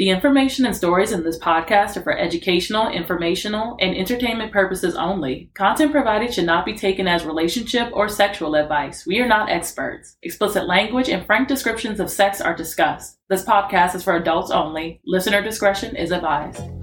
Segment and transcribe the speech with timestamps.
[0.00, 5.50] The information and stories in this podcast are for educational, informational, and entertainment purposes only.
[5.52, 9.04] Content provided should not be taken as relationship or sexual advice.
[9.04, 10.16] We are not experts.
[10.22, 13.18] Explicit language and frank descriptions of sex are discussed.
[13.28, 15.02] This podcast is for adults only.
[15.04, 16.79] Listener discretion is advised.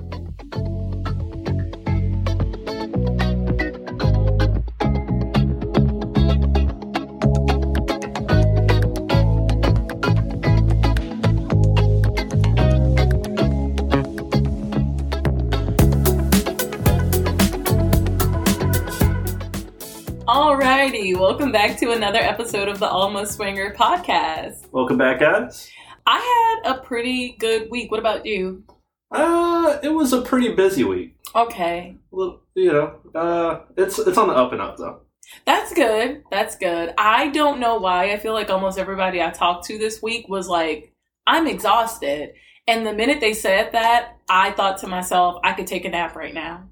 [21.17, 24.71] Welcome back to another episode of the Almost Swinger podcast.
[24.71, 25.69] Welcome back, guys.
[26.05, 27.91] I had a pretty good week.
[27.91, 28.63] What about you?
[29.11, 31.15] Uh, it was a pretty busy week.
[31.35, 35.01] Okay, Well, you know, uh, it's it's on the up and up though.
[35.45, 36.23] that's good.
[36.31, 36.93] That's good.
[36.97, 38.11] I don't know why.
[38.13, 40.93] I feel like almost everybody I talked to this week was like,
[41.27, 42.33] I'm exhausted.
[42.67, 46.15] And the minute they said that, I thought to myself, I could take a nap
[46.15, 46.69] right now.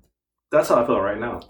[0.51, 1.41] That's how I feel right now.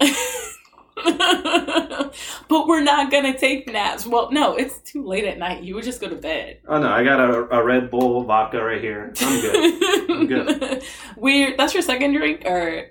[2.48, 4.06] but we're not gonna take naps.
[4.06, 5.62] Well, no, it's too late at night.
[5.62, 6.60] You would just go to bed.
[6.68, 9.12] Oh no, I got a, a Red Bull vodka right here.
[9.20, 10.10] I'm good.
[10.10, 10.82] I'm good.
[11.16, 11.58] Weird.
[11.58, 12.86] That's your second drink, or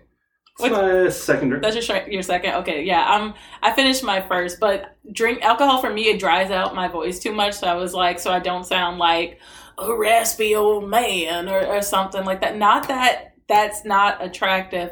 [0.59, 1.63] It's my second drink.
[1.63, 2.53] that's your your second?
[2.55, 3.11] Okay, yeah.
[3.13, 3.33] Um,
[3.63, 7.33] I finished my first, but drink alcohol for me it dries out my voice too
[7.33, 7.55] much.
[7.55, 9.39] So I was like, so I don't sound like
[9.77, 12.55] a raspy old man or, or something like that.
[12.55, 14.91] Not that that's not attractive.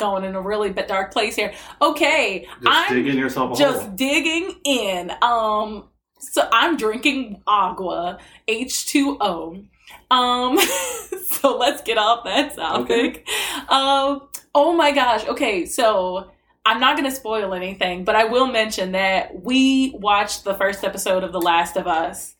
[0.00, 1.52] Going in a really bit dark place here.
[1.80, 3.90] Okay, Just I'm digging yourself a just hole.
[3.92, 5.12] digging in.
[5.22, 9.66] Um, so I'm drinking agua, H2O.
[10.10, 10.58] Um,
[11.26, 13.28] so let's get off that topic.
[13.68, 15.26] Um, oh my gosh.
[15.26, 16.30] Okay, so
[16.64, 21.24] I'm not gonna spoil anything, but I will mention that we watched the first episode
[21.24, 22.36] of The Last of Us.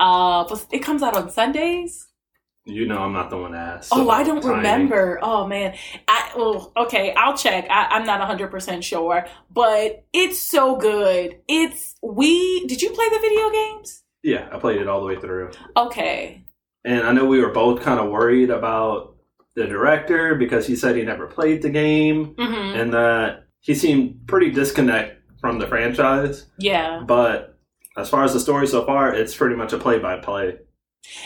[0.00, 2.08] Uh, it comes out on Sundays.
[2.66, 3.90] You know, I'm not the one to ask.
[3.92, 4.56] Oh, I don't timing.
[4.56, 5.18] remember.
[5.22, 5.74] Oh man,
[6.08, 7.66] I well, okay, I'll check.
[7.68, 11.40] I, I'm not 100 percent sure, but it's so good.
[11.46, 12.66] It's we.
[12.66, 14.02] Did you play the video games?
[14.22, 16.42] Yeah, I played it all the way through, Okay,
[16.84, 19.16] and I know we were both kind of worried about
[19.54, 24.26] the director because he said he never played the game hmm and that he seemed
[24.26, 26.46] pretty disconnect from the franchise.
[26.58, 27.58] yeah, But
[27.98, 30.56] as far as the story so far, it's pretty much a play-by-play.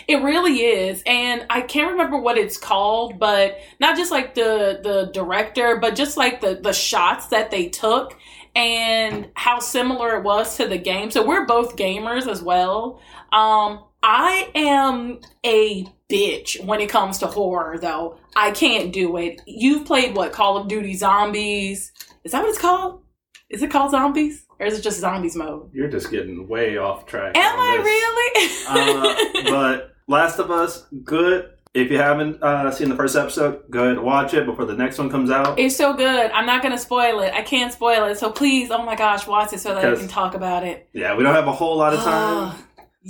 [0.07, 4.81] It really is, and I can't remember what it's called, but not just like the
[4.83, 8.19] the director, but just like the the shots that they took
[8.55, 11.11] and how similar it was to the game.
[11.11, 13.01] So we're both gamers as well.
[13.33, 18.19] Um, I am a bitch when it comes to horror, though.
[18.35, 19.43] I can't do it.
[19.47, 21.93] You've played what Call of Duty Zombies?
[22.25, 23.03] Is that what it's called?
[23.51, 25.71] Is it called Zombies, or is it just Zombies mode?
[25.73, 27.37] You're just getting way off track.
[27.37, 29.45] Am I really?
[29.47, 31.51] uh, but Last of Us, good.
[31.75, 34.75] If you haven't uh, seen the first episode, go ahead and watch it before the
[34.75, 35.59] next one comes out.
[35.59, 36.31] It's so good.
[36.33, 37.33] I'm not gonna spoil it.
[37.35, 38.19] I can't spoil it.
[38.19, 40.89] So please, oh my gosh, watch it so that I can talk about it.
[40.93, 42.59] Yeah, we don't have a whole lot of time.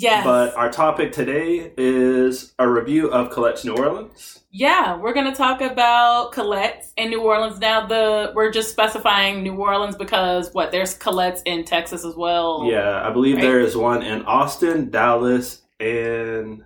[0.00, 0.24] Yes.
[0.24, 4.40] But our topic today is a review of Colette's New Orleans.
[4.50, 7.58] yeah, we're gonna talk about Colette's in New Orleans.
[7.58, 12.64] Now the we're just specifying New Orleans because what there's Colette's in Texas as well.
[12.70, 13.42] Yeah, I believe Right.
[13.42, 16.64] there is one in Austin, Dallas, and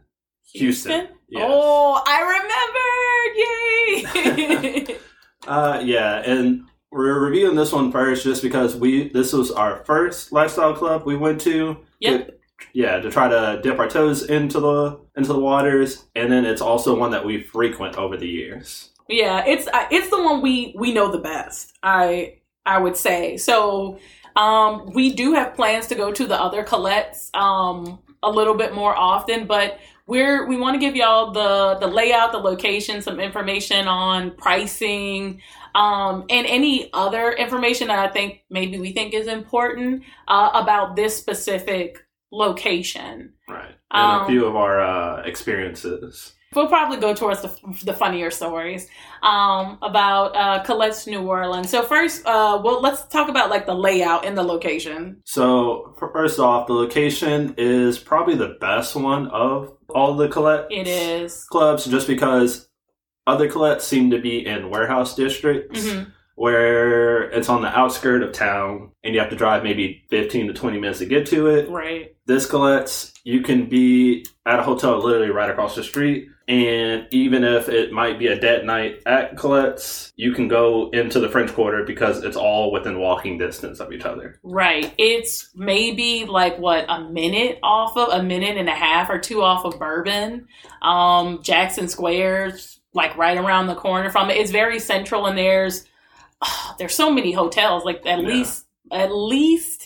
[0.54, 1.08] Houston.
[1.28, 1.42] Yes.
[1.50, 2.20] Oh, I
[4.04, 4.88] remember!
[4.88, 4.98] Yay!
[5.44, 6.62] Uh, yeah, and
[6.92, 11.16] we're reviewing this one first just because we this was our first lifestyle club we
[11.16, 11.76] went to.
[11.98, 12.26] Yep.
[12.28, 12.34] To-
[12.72, 16.62] yeah, to try to dip our toes into the into the waters, and then it's
[16.62, 18.90] also one that we frequent over the years.
[19.08, 21.76] Yeah, it's it's the one we we know the best.
[21.82, 23.98] I I would say so.
[24.34, 28.74] Um, we do have plans to go to the other Colette's um a little bit
[28.74, 33.20] more often, but we're we want to give y'all the the layout, the location, some
[33.20, 35.40] information on pricing,
[35.74, 40.96] um, and any other information that I think maybe we think is important uh, about
[40.96, 43.34] this specific location.
[43.48, 43.74] Right.
[43.92, 46.32] And Um, a few of our uh, experiences.
[46.54, 47.50] We'll probably go towards the,
[47.84, 48.86] the funnier stories
[49.22, 51.70] um, about uh, Colette's New Orleans.
[51.70, 55.22] So first, uh, well, let's talk about like the layout and the location.
[55.24, 60.86] So first off, the location is probably the best one of all the Colette It
[60.88, 61.44] is.
[61.44, 62.68] clubs, just because
[63.26, 66.12] other Colettes seem to be in warehouse districts, Mhm.
[66.34, 70.52] where it's on the outskirt of town and you have to drive maybe 15 to
[70.52, 71.70] 20 minutes to get to it.
[71.70, 72.11] Right.
[72.26, 76.28] This Colette's, you can be at a hotel literally right across the street.
[76.48, 81.18] And even if it might be a dead night at Colette's, you can go into
[81.20, 84.38] the French Quarter because it's all within walking distance of each other.
[84.42, 84.92] Right.
[84.98, 89.42] It's maybe like what a minute off of a minute and a half or two
[89.42, 90.46] off of Bourbon.
[90.82, 94.36] Um, Jackson Square's like right around the corner from it.
[94.36, 95.84] It's very central, and there's
[96.78, 97.84] there's so many hotels.
[97.84, 98.28] Like at Yeah.
[98.28, 99.81] least at least.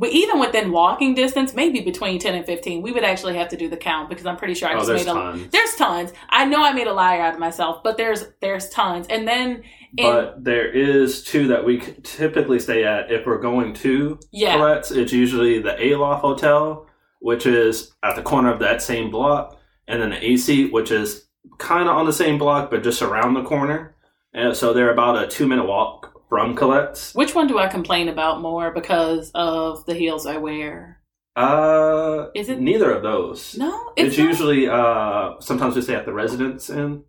[0.00, 3.56] We, even within walking distance, maybe between ten and fifteen, we would actually have to
[3.56, 5.48] do the count because I'm pretty sure I oh, just made a tons.
[5.50, 6.12] there's tons.
[6.30, 9.06] I know I made a liar out of myself, but there's there's tons.
[9.10, 9.62] And then
[9.98, 14.56] in, But there is two that we typically stay at if we're going to yeah,
[14.56, 14.90] Colette's.
[14.90, 16.86] It's usually the Aloft Hotel,
[17.20, 21.26] which is at the corner of that same block, and then the AC, which is
[21.58, 23.94] kind of on the same block but just around the corner.
[24.32, 27.12] And so they're about a two minute walk from Colette's.
[27.14, 31.02] which one do I complain about more because of the heels I wear?
[31.36, 33.56] Uh, Is it- neither of those?
[33.58, 37.02] No, It's, it's, not- usually uh sometimes we stay at the residence inn.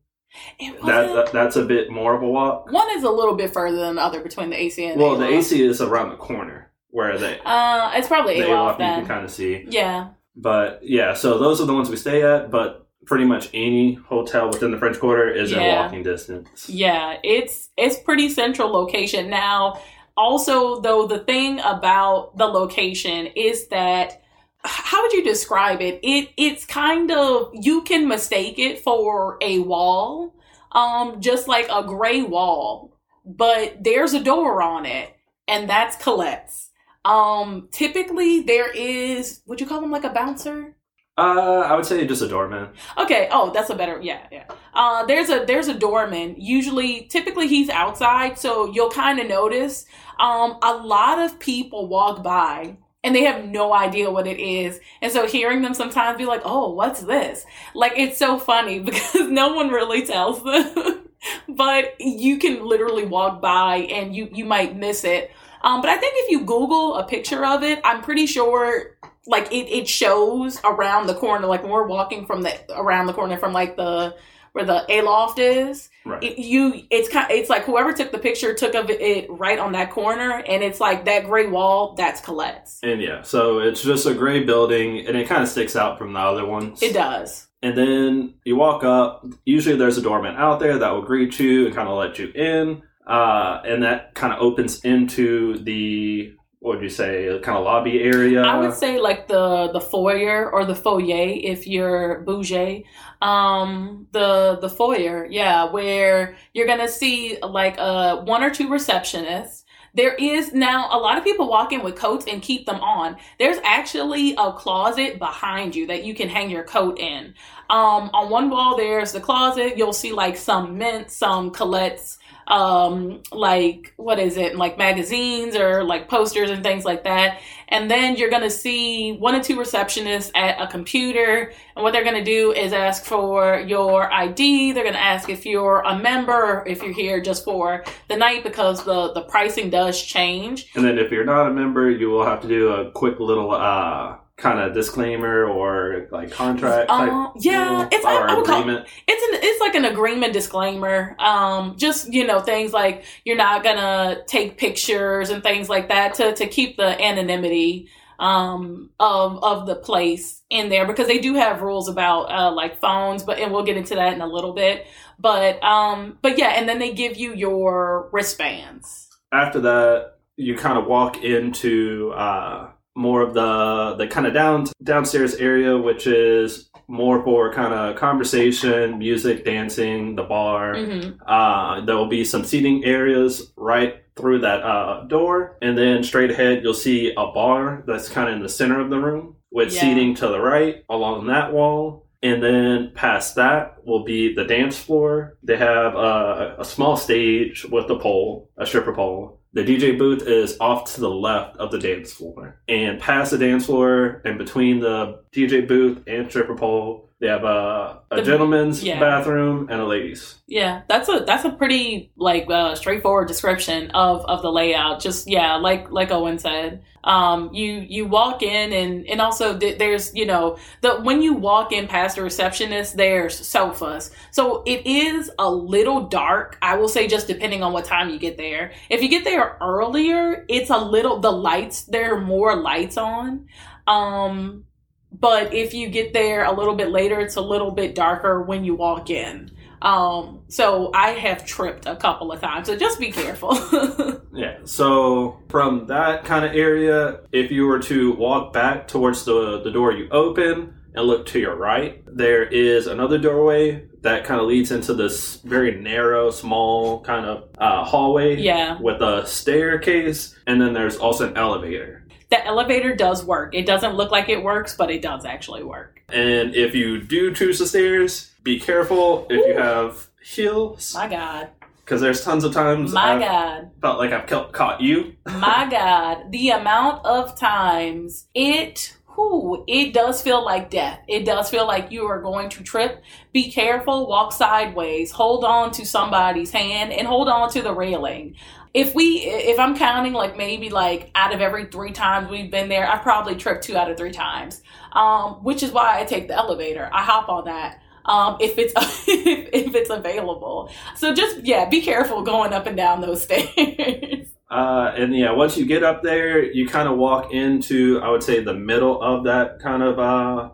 [0.85, 2.71] That, that that's a bit more of a walk.
[2.71, 5.27] one is a little bit further than the other between the AC and Well, the
[5.27, 5.51] Aloft.
[5.51, 9.25] AC is around the corner where they Uh, it's probably the Aloft you can kind
[9.25, 9.65] of see.
[9.69, 12.49] yeah, But yeah, so those are the ones we stay at.
[12.49, 16.69] But pretty much any hotel within the French Quarter is in walking distance.
[16.69, 19.29] yeah, it's it's pretty central location.
[19.29, 19.81] Now,
[20.15, 24.23] also though, the thing about the location is that
[24.63, 25.99] how would you describe it?
[26.03, 30.33] It it's kind of you can mistake it for a wall,
[30.71, 35.13] um, just like a gray wall, but there's a door on it,
[35.49, 36.69] and that's Colette's.
[37.03, 40.77] Um, typically there is would you call him like a bouncer?
[41.21, 42.69] Uh, I would say just a doorman.
[42.97, 43.29] Okay.
[43.31, 43.99] Oh, that's a better.
[44.01, 44.45] Yeah, yeah.
[44.73, 46.35] Uh, there's a there's a doorman.
[46.39, 49.85] Usually, typically he's outside, so you'll kind of notice.
[50.19, 54.79] Um, a lot of people walk by and they have no idea what it is,
[55.01, 57.45] and so hearing them sometimes be like, "Oh, what's this?"
[57.75, 61.07] Like it's so funny because no one really tells them,
[61.49, 65.29] but you can literally walk by and you you might miss it.
[65.63, 68.97] Um, but I think if you Google a picture of it, I'm pretty sure
[69.27, 73.13] like it, it shows around the corner like when we're walking from the around the
[73.13, 74.15] corner from like the
[74.53, 76.23] where the aloft is Right.
[76.23, 79.73] it, you it's kind it's like whoever took the picture took of it right on
[79.73, 84.07] that corner and it's like that gray wall that's colette's and yeah, so it's just
[84.07, 86.81] a gray building, and it kind of sticks out from the other ones.
[86.81, 89.23] it does And then you walk up.
[89.45, 92.29] Usually, there's a doorman out there that will greet you and kind of let you
[92.33, 92.81] in.
[93.05, 98.03] Uh, and that kind of opens into the what would you say, kind of lobby
[98.03, 98.43] area.
[98.43, 102.85] I would say like the the foyer or the foyer if you're bougie.
[103.19, 109.63] Um, the the foyer, yeah, where you're gonna see like uh one or two receptionists.
[109.95, 113.17] There is now a lot of people walk in with coats and keep them on.
[113.39, 117.33] There's actually a closet behind you that you can hang your coat in.
[117.71, 119.77] Um, on one wall there's the closet.
[119.77, 122.19] You'll see like some mint, some Colette's
[122.51, 124.55] um like what is it?
[124.55, 127.39] Like magazines or like posters and things like that.
[127.69, 131.53] And then you're going to see one or two receptionists at a computer.
[131.75, 135.29] And what they're going to do is ask for your id they're going to ask
[135.29, 139.69] if you're a member if you're here just for the night because the the pricing
[139.69, 140.67] does change.
[140.75, 143.51] And then if you're not a member, you will have to do a quick little
[143.51, 146.89] uh, kind of disclaimer or like contract.
[146.89, 148.63] Uh, yeah, it's- I- I call-
[149.07, 153.63] it's an it's like an agreement disclaimer um just you know things like you're not
[153.63, 157.87] gonna take pictures and things like that to to keep the anonymity
[158.19, 162.79] um of of the place in there because they do have rules about uh like
[162.79, 164.85] phones but and we'll get into that in a little bit
[165.19, 170.77] but um but yeah and then they give you your wristbands After that, you kind
[170.77, 176.69] of walk into uh, more of the the kind of down downstairs area, which is
[176.87, 180.75] more for kind of conversation, music, dancing, the bar.
[180.75, 186.03] hmm Uh, there will be some seating areas right through that uh, door, and then
[186.03, 189.35] straight ahead you'll see a bar that's kind of in the center of the room
[189.51, 189.81] with Yeah.
[189.81, 192.07] seating to the right along that wall.
[192.23, 195.37] And then past that will be the dance floor.
[195.41, 199.40] They have uh, a small stage with a pole, a stripper pole.
[199.53, 202.61] The DJ booth is off to the left of the dance floor.
[202.69, 207.43] And past the dance floor and between the DJ booth and stripper pole They have
[207.43, 208.99] a, a The- gentleman's yeah.
[208.99, 210.39] bathroom and a ladies.
[210.47, 214.99] Yeah, that's a that's a pretty like uh, straightforward description of of the layout.
[215.01, 219.77] Just yeah, like like Owen said, um, you you walk in and and also th-
[219.77, 224.85] there's you know the when you walk in past the receptionist, there's sofas, so it
[224.87, 226.57] is a little dark.
[226.61, 228.73] I will say just depending on what time you get there.
[228.89, 233.47] If you get there earlier, it's a little the lights there are more lights on.
[233.87, 234.65] Um,
[235.11, 238.63] but if you get there a little bit later, it's a little bit darker when
[238.63, 239.51] you walk in.
[239.81, 243.57] Um, so I have tripped a couple of times, so just be careful.
[244.33, 244.59] Yeah.
[244.63, 249.71] So from that kind of area, if you were to walk back towards the the
[249.71, 254.47] door you open and look to your right, there is another doorway that kind of
[254.47, 260.61] leads into this very narrow, small kind of uh, hallway yeah, with a staircase, and
[260.61, 262.00] then there's also an elevator.
[262.31, 263.53] The elevator does work.
[263.53, 266.01] It doesn't look like it works, but it does actually work.
[266.09, 271.49] And if you do choose the stairs, be careful if you have heels, My God,
[271.83, 275.15] because there's tons of times my I've God, felt like I've ca- caught you.
[275.25, 276.31] my God.
[276.31, 278.97] The amount of times it.
[279.15, 281.01] Whew, it does feel like death.
[281.05, 283.03] It does feel like you are going to trip.
[283.33, 288.35] Be careful, walk sideways, hold on to somebody's hand, and hold on to the railing.
[288.73, 292.69] If we if i'm counting like maybe like out of every three times we've been
[292.69, 294.61] there i've probably tripped two out of three times.
[294.93, 296.89] Um, which is why i take the elevator.
[296.91, 298.73] I hop on that um, if it's
[299.07, 299.07] if,
[299.67, 300.71] if it's available.
[300.95, 304.27] So just yeah be careful going up and down those stairs.
[304.49, 308.21] Uh, and yeah, once you get up there, you kind of walk into, I would
[308.21, 310.49] say, the middle of that kind of uh,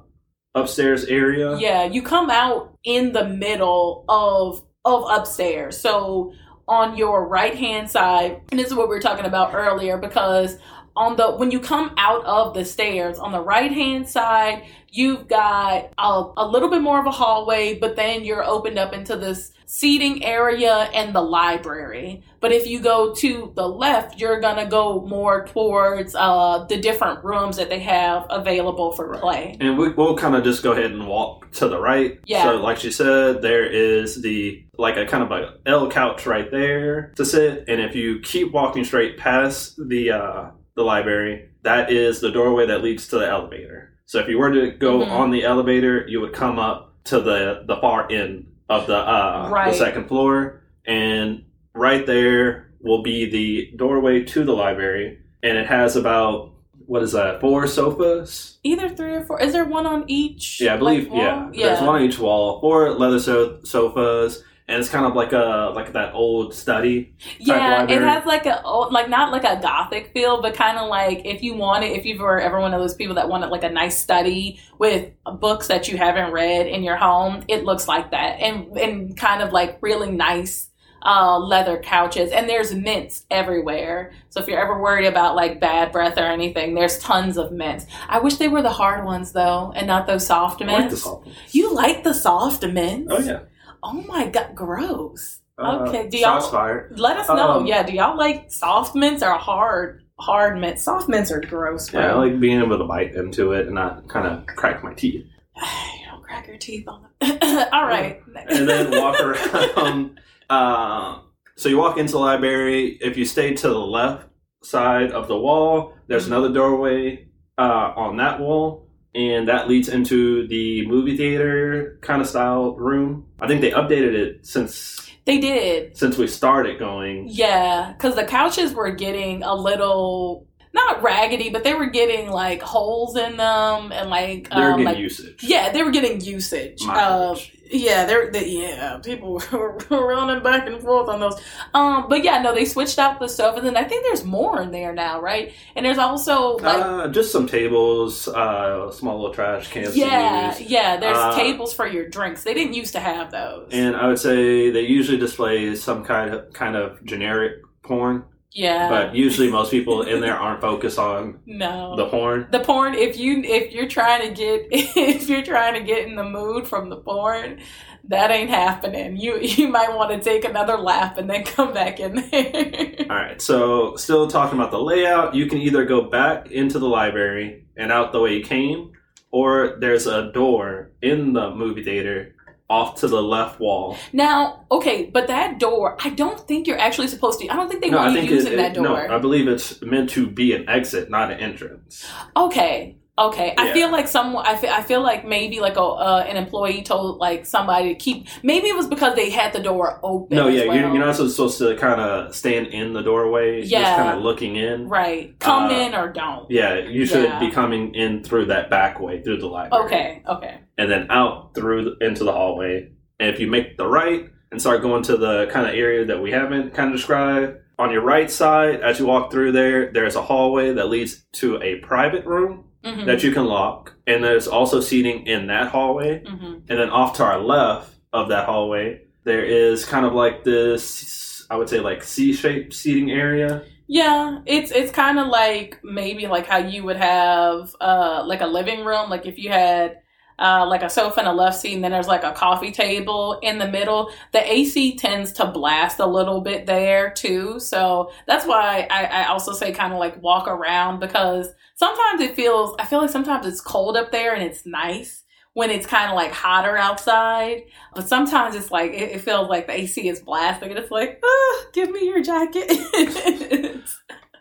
[0.54, 1.58] upstairs area.
[1.58, 5.78] yeah you come out in the middle of of upstairs.
[5.78, 6.34] So
[6.68, 10.58] on your right hand side and this is what we were talking about earlier because
[10.96, 15.28] on the when you come out of the stairs on the right hand side you've
[15.28, 19.16] got a, a little bit more of a hallway but then you're opened up into
[19.16, 24.66] this seating area and the library but if you go to the left you're gonna
[24.66, 29.90] go more towards uh, the different rooms that they have available for play And we,
[29.90, 32.20] we'll kind of just go ahead and walk to the right.
[32.26, 32.44] Yeah.
[32.44, 36.50] So, like she said, there is the like a kind of a L couch right
[36.52, 37.66] there to sit.
[37.68, 42.68] And if you keep walking straight past the uh, the library, that is the doorway
[42.68, 43.94] that leads to the elevator.
[44.06, 45.10] So, if you were to go Mhm.
[45.12, 49.50] on the elevator, you would come up to the the far end of the uh,
[49.52, 49.72] Right.
[49.72, 51.44] the second floor, and
[51.74, 56.52] right there will be the doorway to the library, and it has about
[56.86, 59.42] what is that four sofas either three or four.
[59.42, 60.62] Is there one on each?
[60.62, 61.08] yeah, I believe.
[61.10, 61.42] like, yeah.
[61.44, 61.52] wall?
[61.54, 65.72] there's one on each wall, four leather so- sofas, and it's kind of like a
[65.74, 67.14] like that old study.
[67.40, 70.90] Yeah, it has like a old- like not like a gothic feel, but kind of
[70.90, 73.64] like if you wanted, if you were ever one of those people that wanted like
[73.64, 78.12] a nice study with books that you haven't read in your home, it looks like
[78.12, 80.70] that, and and kind of like really nice
[81.02, 84.12] uh, leather couches, and there's mints everywhere.
[84.30, 87.86] So if you're ever worried about like bad breath or anything, there's tons of mints.
[88.10, 90.82] I wish they were the hard ones though, and not those soft I mints.
[90.82, 91.38] like the soft ones.
[91.52, 93.14] You like the soft mints?
[93.14, 93.40] Oh yeah.
[93.84, 95.40] Oh my god, gross.
[95.58, 97.00] Uh, Okay, do y'all- fired.
[97.00, 97.52] Let us know.
[97.52, 100.84] Um, yeah, do y'all like soft mints or hard hard mints?
[100.84, 102.00] Soft mints are gross, bro.
[102.02, 104.94] Yeah, I like being able to bite into it and not kind of crack my
[104.94, 107.38] teeth, you don't crack your teeth on them.
[107.74, 108.22] All right.
[108.50, 109.20] and then walk
[109.78, 110.20] around.
[110.50, 111.20] Uh,
[111.56, 112.98] so you walk into the library.
[113.02, 114.28] If you stay to the left
[114.64, 116.34] side of the wall, there's Mm-hmm.
[116.34, 122.28] another doorway uh, on that wall, and that leads into the movie theater kind of
[122.28, 123.27] style room.
[123.40, 125.98] I think they updated it since they did.
[125.98, 127.28] since we started going.
[127.30, 132.62] Yeah, because the couches were getting a little not raggedy, but they were getting like
[132.62, 135.44] holes in them and like They're um, getting like usage.
[135.44, 136.82] yeah, they were getting usage.
[136.84, 137.57] Mileage.
[137.72, 141.40] Yeah, they're they, yeah, people were running back and forth on those.
[141.74, 144.72] Um, but yeah, no, they switched out the sofas, and I think there's more in
[144.72, 145.54] there now, right?
[145.76, 149.96] And there's also like uh, just some tables, uh, small little trash cans.
[149.96, 150.98] yeah, yeah.
[150.98, 152.44] There's Uh, tables for your drinks.
[152.44, 153.70] They didn't used to have those.
[153.72, 158.24] And I would say they usually display some kind of kind of generic porn,
[158.58, 161.96] yeah, but usually most people in there aren't focused on no.
[161.96, 162.48] the porn.
[162.52, 166.16] the porn if you if you're trying to get if you're trying to get in
[166.16, 167.60] the mood from the porn
[168.04, 172.00] that ain't happening you you might want to take another lap and then come back
[172.00, 176.52] in there All right, so still talking about the layout, you can either go back
[176.52, 178.92] into the library and out the way you came,
[179.32, 182.36] or there's a door in the movie theater
[182.70, 183.98] off to the left wall.
[184.12, 187.82] now okay but that door i don't think you're actually supposed to i don't think
[187.82, 190.28] they no, want you think it, using it- that no, I believe it's meant to
[190.28, 192.06] be an exit, not an entrance.
[192.36, 194.46] okay Okay, I feel like someone.
[194.46, 197.96] I feel, I feel like maybe like a uh, an employee told like somebody to
[197.96, 198.28] keep.
[198.44, 200.36] Maybe it was because they had the door open.
[200.38, 200.94] No, yeah, you're, well.
[200.94, 203.96] you're not supposed to kind of stand in the doorway, just Yeah.
[203.96, 204.88] kind of looking in.
[204.88, 205.38] right.
[205.40, 206.50] Come Uh, in or don't.
[206.52, 207.40] Yeah, you should Yeah.
[207.40, 209.86] be coming in through that back way, through the library.
[209.86, 210.22] Okay.
[210.28, 210.56] Okay.
[210.78, 212.92] And then out through the, into the hallway.
[213.20, 216.22] And if you make the right and start going to the kind of area that
[216.22, 220.16] we haven't kind of described, on your right side, as you walk through there, there's
[220.16, 223.94] a hallway that leads to a private room hmm that you can lock.
[224.06, 226.24] And there's also seating in that hallway.
[226.24, 230.44] hmm And then off to our left of that hallway, there is kind of like
[230.44, 233.64] this, I would say, like C-shaped seating area.
[233.88, 238.48] Yeah, it's it's kind of like maybe like how you would have uh like a
[238.48, 240.00] living room, like if you had
[240.40, 243.40] uh like a sofa and a love seat, and then there's like a coffee table
[243.42, 244.12] in the middle.
[244.34, 249.28] The AC tends to blast a little bit there too, so that's why I, I
[249.28, 253.46] also say kind of like walk around because sometimes it feels I feel like sometimes
[253.46, 257.64] it's cold up there and it's nice when it's kind of like hotter outside.
[257.96, 261.20] But sometimes it's like it, it feels like the AC is blasting, and it's like,
[261.24, 263.82] ah, give me your jacket.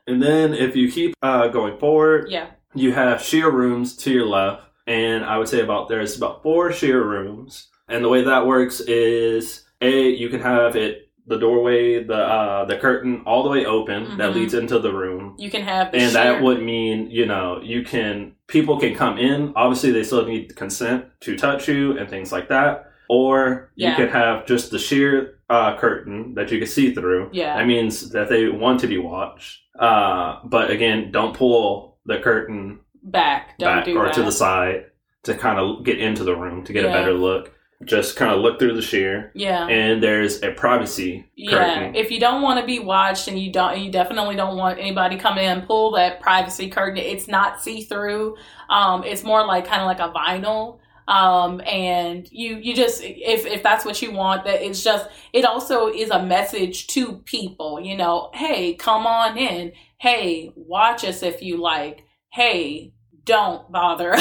[0.07, 2.51] And then if you keep uh, going forward, yeah.
[2.75, 4.63] you have sheer rooms to your left.
[4.87, 7.69] And I would say about there's about four sheer rooms.
[7.89, 12.65] And the way that works is a you can have it the doorway, the uh,
[12.67, 14.35] the curtain all the way open that Mhm.
[14.35, 15.35] leads into the room.
[15.39, 18.95] You can have the and sheer- that would mean you know you can people can
[18.95, 23.73] come in obviously they still need consent to touch you and things like that or
[23.75, 23.97] you Yeah.
[23.97, 27.57] can have just the sheer uh, curtain that you can see through Yeah.
[27.57, 32.79] that means that they want to be watched uh, but again don't pull the curtain
[33.07, 33.59] back.
[33.59, 34.15] Don't back do or that.
[34.15, 34.87] to the side
[35.25, 37.53] to kind of get into the room to get a better look
[37.85, 39.67] just kind of look through the sheer yeah.
[39.67, 41.51] and there's a privacy yeah.
[41.51, 44.79] curtain If you don't want to be watched and you don't you definitely don't want
[44.79, 48.37] anybody coming in and pull that privacy curtain, it's not see through.
[48.71, 50.79] Um, it's more like kind of like a vinyl.
[51.07, 55.45] Um, and you you just if if that's what you want, that it's just it
[55.45, 59.73] also is a message to people, you know, hey, come on in.
[59.99, 62.05] Hey, watch us if you like.
[62.33, 62.93] Hey,
[63.27, 64.15] don't bother.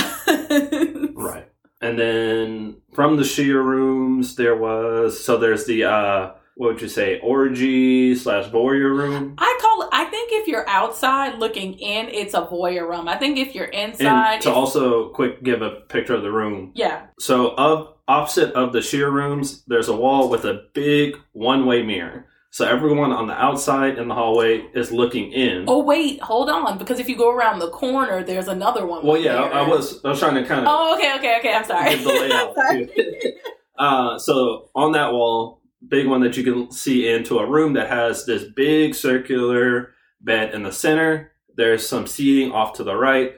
[1.15, 1.47] Right.
[1.81, 6.87] And then from the sheer rooms, there was so there's the uh what would you
[6.87, 9.35] say orgy slash voyeur room.
[9.37, 9.89] I call it.
[9.91, 13.07] I think if you're outside looking in, it's a voyeur room.
[13.07, 16.31] I think if you're inside, And to it's- also quick give a picture of the
[16.31, 16.71] room.
[16.75, 21.65] yeah, So of opposite of the sheer rooms, there's a wall with a big one
[21.65, 22.27] way mirror.
[22.55, 25.65] So everyone on the outside in the hallway is looking in.
[25.67, 29.05] Oh wait, hold on, because if you go around the corner, there's another one.
[29.05, 29.35] well, yeah.
[29.35, 31.53] I, I was I was trying to kind of Oh, okay, okay, okay.
[31.53, 31.89] I'm sorry.
[31.89, 32.55] give the layout.
[32.55, 32.89] Sorry.
[33.77, 37.89] uh, so on that wall, big one that you can see into a room that
[37.89, 41.33] has this big circular bed in the center.
[41.57, 43.33] There's some seating off to the right,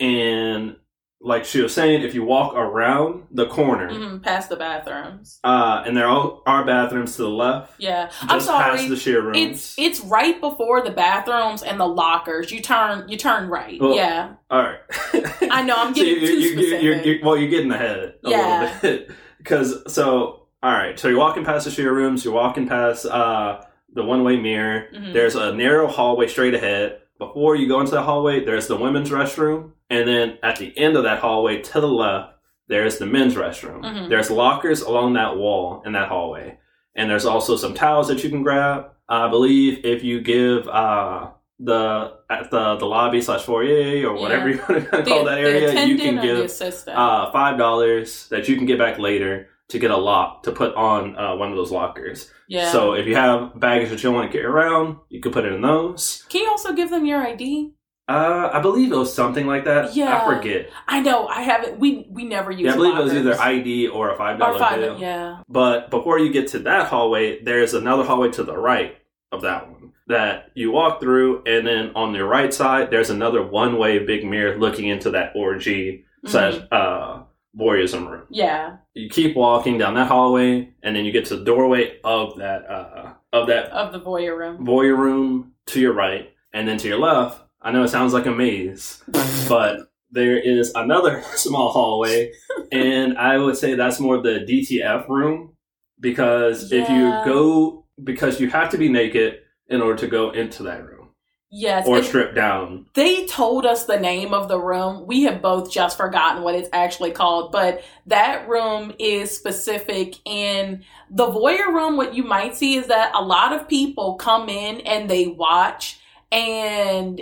[0.00, 0.76] and
[1.20, 5.40] like she was saying, if you walk around the corner, Mhm, past the bathrooms.
[5.42, 8.76] uh, and there are, bathrooms to the left, Yeah, I'm sorry.
[8.78, 9.36] past the sheer rooms.
[9.36, 12.52] It's it's right before the bathrooms and the lockers.
[12.52, 13.80] You turn you turn right.
[13.80, 14.78] Well, yeah, All right.
[15.50, 17.04] I know, I'm So getting you- too you- you- you're- specific.
[17.06, 18.60] you're- well, you're getting ahead a Yeah.
[18.62, 20.98] little bit because so all right.
[20.98, 22.24] So you're walking past the sheer rooms.
[22.24, 23.60] You're walking past uh,
[23.92, 24.86] the one-way mirror.
[24.94, 25.12] Mhm.
[25.14, 26.98] There's a narrow hallway straight ahead.
[27.18, 30.96] Before you go into the hallway, there's the women's restroom, and then at the end
[30.96, 32.34] of that hallway to the left,
[32.68, 33.82] there's the men's restroom.
[33.82, 34.08] Mhm.
[34.08, 36.58] There's lockers along that wall in that hallway,
[36.94, 38.90] and there's also some towels that you can grab.
[39.08, 41.28] I believe if you give uh,
[41.60, 44.54] the at the the lobby slash foyer or whatever Yeah.
[44.56, 46.50] you want to The- call that area, you can give
[46.88, 50.74] uh, five dollars that you can get back later to get a lock to put
[50.74, 52.30] on uh, one of those lockers.
[52.48, 52.70] yeah.
[52.72, 55.52] So if you have baggage that you want to carry around, you can put it
[55.52, 56.24] in those.
[56.30, 57.72] Can you also give them your ID?
[58.08, 59.94] Uh, I believe it was something like that.
[59.94, 60.22] Yeah.
[60.22, 60.70] I forget.
[60.86, 61.26] I know.
[61.28, 61.78] I haven't.
[61.78, 62.62] We we never use.
[62.62, 64.98] Yeah, I believe it was either ID or a five dollar bill.
[64.98, 65.42] Yeah.
[65.48, 68.96] But before you get to that hallway, there's another hallway to the right
[69.30, 73.42] of that one that you walk through, and then on the right side, there's another
[73.42, 76.68] one way big mirror looking into that orgy slash Mhm.
[76.72, 77.22] uh
[77.58, 78.22] voyeurism room.
[78.30, 78.76] Yeah.
[78.94, 82.70] You keep walking down that hallway, and then you get to the doorway of that
[82.70, 84.64] uh of that Of the voyeur room.
[84.66, 87.42] voyeur room to your right, and then to your left.
[87.60, 89.02] I know it sounds like a maze,
[89.48, 92.32] but there is another small hallway,
[92.72, 95.54] and I would say that's more the DTF room
[96.00, 100.62] because if you go, because you have to be naked in order to go into
[100.62, 101.08] that room
[101.50, 101.86] Yes.
[101.86, 102.86] or and strip down.
[102.94, 105.06] they told us the name of the room.
[105.06, 110.84] We have both just forgotten what it's actually called, but that room is specific in
[111.10, 111.96] the voyeur room.
[111.96, 115.98] What you might see is that a lot of people come in and they watch,
[116.30, 117.20] and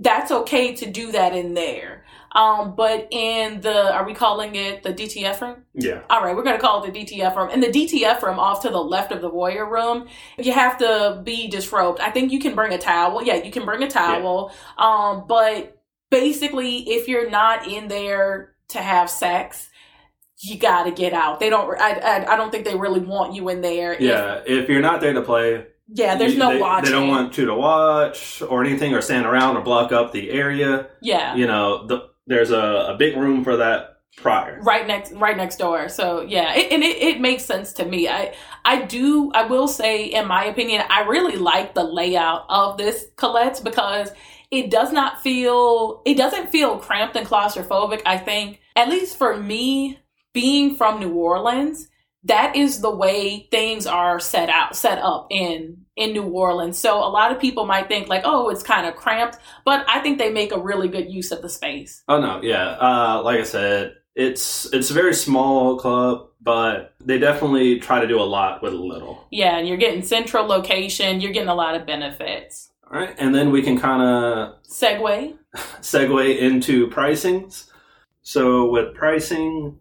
[0.00, 2.04] that's okay to do that in there.
[2.32, 5.64] Um, but in the, are we calling it the DTF room?
[5.74, 6.02] Yeah.
[6.08, 7.50] All right, we're going to call it the DTF room.
[7.50, 10.06] In the DTF room, off to the left of the voyeur room,
[10.38, 11.98] you have to be disrobed.
[12.00, 13.22] I think you can bring a towel.
[13.22, 14.52] Yeah, you can bring a towel.
[14.78, 15.76] Um, but
[16.10, 19.68] basically, if you're not in there to have sex,
[20.38, 21.40] you got to get out.
[21.40, 21.78] They don't.
[21.80, 22.32] I, I.
[22.32, 23.92] I don't think they really want you in there.
[23.92, 24.40] If- Yeah.
[24.46, 26.16] If you're not there to play, yeah.
[26.16, 26.92] There's you- no they, watching.
[26.92, 30.30] They don't want you to watch or anything or stand around or block up the
[30.30, 30.88] area.
[31.02, 31.34] Yeah.
[31.34, 34.60] You know, the, there's a, a big room for that prior.
[34.62, 38.08] right next right next door so yeah it, and it, it makes sense to me
[38.08, 42.76] i i do i will say in my opinion i really like the layout of
[42.76, 44.10] this colette's because
[44.50, 49.36] it does not feel it doesn't feel cramped and claustrophobic i think at least for
[49.36, 49.98] me
[50.34, 51.88] being from new orleans
[52.24, 56.98] that is the way things are set out set up in in new orleans so
[56.98, 60.18] a lot of people might think like oh it's kind of cramped but i think
[60.18, 62.70] they make a really good use of the space Oh no, yeah.
[62.80, 68.08] Uh, like I said, it's it's a very small club, but they definitely try to
[68.08, 69.26] do a lot with a little.
[69.30, 71.20] Yeah, and you're getting central location.
[71.20, 72.70] You're getting a lot of benefits.
[72.90, 77.70] All right, and then we can kind of segue segue into pricings.
[78.22, 79.78] So with pricing,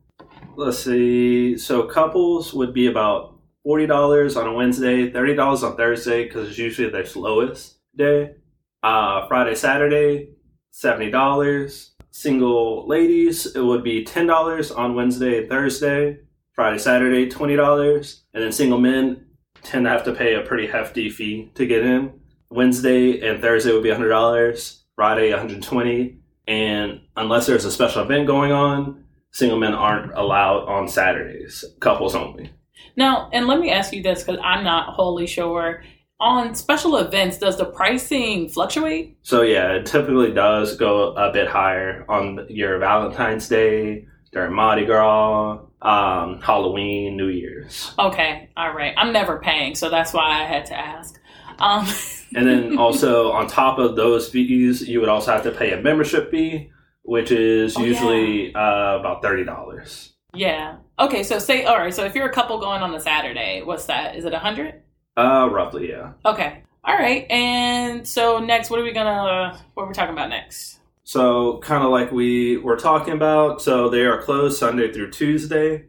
[0.59, 1.57] let's see.
[1.57, 6.49] So couples would be about forty dollars on a Wednesday, thirty dollars on Thursday because
[6.49, 8.35] it's usually their slowest day.
[8.83, 10.29] Uh, Friday, Saturday,
[10.71, 11.91] seventy dollars.
[12.11, 16.19] Single ladies, it would be ten dollars on Wednesday and Thursday.
[16.51, 19.25] Friday, Saturday, twenty dollars, and then single men
[19.63, 22.19] tend to have to pay a pretty hefty fee to get in.
[22.49, 24.83] Wednesday and Thursday would be hundred dollars.
[24.95, 30.13] Friday, one hundred twenty, and unless there's a special event going on, single men aren't
[30.13, 31.63] allowed on Saturdays.
[31.79, 32.51] Couples only.
[32.95, 35.83] Now, and let me ask you this because I'm not wholly sure.
[36.21, 39.17] On special events, does the pricing fluctuate?
[39.21, 44.85] So yeah, it typically does go a bit higher on your Valentine's Day, during Mardi
[44.85, 48.93] Gras, um, Halloween, New Year's, Okay, all right.
[48.97, 51.19] I'm never paying, so that's why I had to ask.
[51.57, 51.87] Um,
[52.35, 55.81] and then also on top of those fees, you would also have to pay a
[55.81, 56.71] membership fee,
[57.03, 60.13] which is Oh, usually uh, about thirty dollars.
[60.33, 60.77] yeah.
[60.99, 61.93] Okay, so say all right.
[61.93, 64.15] So if you're a couple going on a Saturday, what's that?
[64.15, 64.81] Is it a hundred?
[65.17, 66.11] Uh, roughly, yeah.
[66.25, 66.63] Okay.
[66.83, 67.29] All right.
[67.29, 69.57] And so next, what are we gonna?
[69.73, 70.79] What are we talking about next?
[71.03, 75.85] So, kind of like we were talking about, so they are closed Sunday through Tuesday.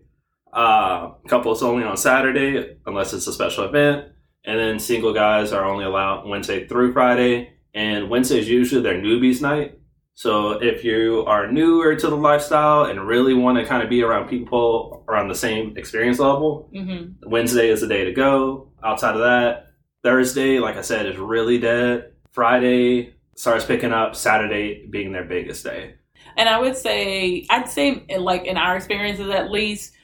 [0.53, 4.07] Uh, couples only on Saturday, unless it's a special event.
[4.45, 7.53] And then single guys are only allowed Wednesday through Friday.
[7.75, 9.79] And Wednesday is usually their newbies night.
[10.15, 14.03] So, if you are newer to the lifestyle and really want to kind of be
[14.03, 17.29] around people around the same experience level, Mm-hmm.
[17.31, 18.73] Wednesday is the day to go.
[18.85, 19.69] Outside of that,
[20.03, 22.13] Thursday, like I said, is really dead.
[22.33, 24.15] Friday starts picking up.
[24.15, 25.95] Saturday being their biggest day.
[26.37, 29.95] And I would say, I'd say, like in our experiences at least,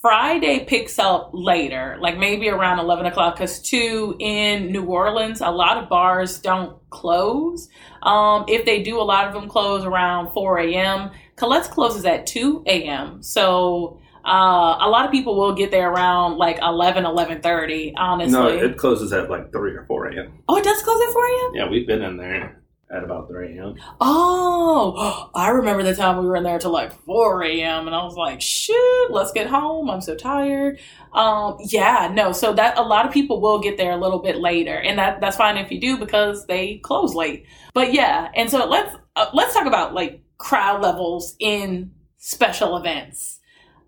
[0.00, 5.50] Friday picks up later, like maybe around 11 o'clock, because two, in New Orleans, a
[5.50, 7.68] lot of bars don't close.
[8.02, 11.10] Um, if they do, a lot of them close around 4 a.m.
[11.36, 13.22] Colette's closes at 2 a.m.
[13.22, 18.32] So uh, a lot of people will get there around like 11, 11.30, honestly.
[18.32, 20.32] No, it closes at like 3 or 4 a.m.
[20.48, 21.50] oh, it does close at 4 a.m.?
[21.54, 22.59] Yeah, we've been in there
[22.92, 23.74] at about 3 a.m.
[24.00, 27.86] Oh, I remember the time we were in there till like 4 a.m.
[27.86, 29.88] and I was like, shoot, let's get home.
[29.90, 30.80] I'm so tired.
[31.12, 34.36] Um, yeah, no, so that a lot of people will get there a little bit
[34.36, 37.46] later, and that that's fine if you do because they close late.
[37.74, 43.38] But yeah, and so let's uh, let's talk about like crowd levels in special events.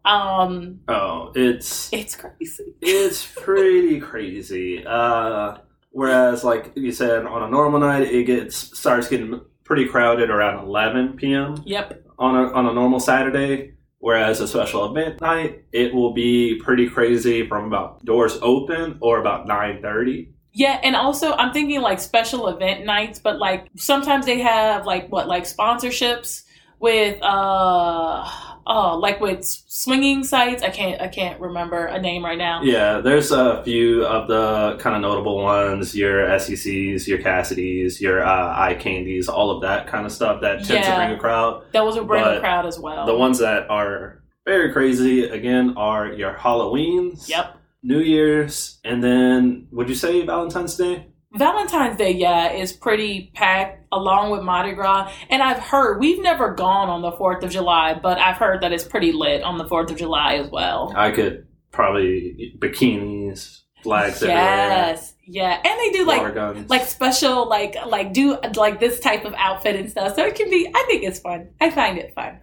[0.04, 2.74] Um, Oh, it's it's crazy.
[2.80, 4.84] it's pretty crazy.
[4.84, 5.58] Uh,
[5.92, 10.64] whereas, like you said, on a normal night, it gets starts getting pretty crowded around
[10.64, 11.62] 11 p.m.
[11.64, 12.05] Yep.
[12.18, 13.74] on a, on a normal Saturday.
[13.98, 19.20] Whereas a special event night, it will be pretty crazy from about doors open or
[19.20, 20.28] about 9:30.
[20.52, 25.09] Yeah, and also I'm thinking like special event nights, but like sometimes they have like
[25.11, 26.42] what like sponsorships
[26.81, 28.28] with uh
[28.66, 30.62] oh like with swinging sites.
[30.62, 32.62] I can't I can't remember a name right now.
[32.62, 35.94] Yeah, there's a few of the kind of notable ones.
[35.94, 40.64] Your SDCs, your Kasidies, your uh, eye candies, all of that kind of stuff that
[40.64, 41.64] tends to bring a crowd.
[41.72, 43.07] That was a bring a crowd as well.
[43.07, 47.57] The ones that are very crazy again are your Halloweens, Yep.
[47.83, 51.07] New Year's, and then would you say Valentine's Day?
[51.35, 55.12] Valentine's Day, yeah, is pretty packed along with Mardi Gras.
[55.31, 58.72] And I've heard we've never gone on the Fourth of July, but I've heard that
[58.72, 60.92] it's pretty lit on the Fourth of July as well.
[60.96, 64.42] I could probably bikinis, flags everywhere.
[64.42, 65.14] Yes.
[65.24, 69.76] Yeah, and they do like like special like like do like this type of outfit
[69.76, 70.16] and stuff.
[70.16, 70.68] So it can be.
[70.74, 71.50] I think it's fun.
[71.61, 72.40] I find it fun.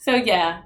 [0.00, 0.62] So yeah.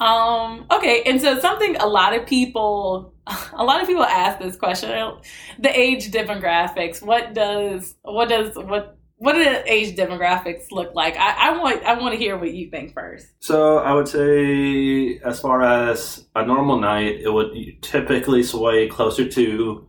[0.00, 0.66] Um.
[0.70, 3.14] Okay, and so something a lot of people
[3.52, 5.18] a lot of people ask this question:
[5.58, 7.02] the age demographics.
[7.02, 11.16] What does what does what what do the age demographics look like?
[11.16, 13.26] I, I want I want to hear what you think first.
[13.40, 19.28] So I would say, as far as a normal night, it would typically sway closer
[19.28, 19.86] to,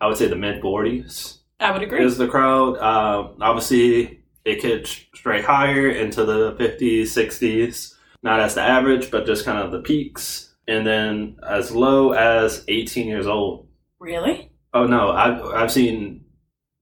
[0.00, 2.04] I would say, the mid forties I would agree.
[2.04, 2.78] is the crowd.
[2.78, 7.96] Um, obviously, it could stray higher into the fifties, sixties.
[8.22, 12.64] Not as the average, but just kind of the peaks, and then as low as
[12.68, 13.66] eighteen years old.
[13.98, 14.52] Really?
[14.72, 16.24] Oh no, I've I've seen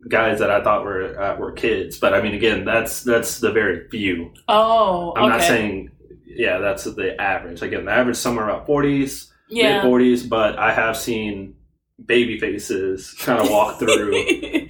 [0.09, 3.53] guys that I thought were uh, were kids, but I mean, again, that's that's the
[3.53, 4.33] very few.
[4.49, 5.33] Oh, I'm okay.
[5.33, 5.91] not saying,
[6.27, 7.63] yeah, that's the average.
[7.63, 9.83] Again, the average somewhere about 40s, mid yeah.
[9.83, 11.55] 40s, but I have seen
[12.05, 14.69] baby faces kind of walk through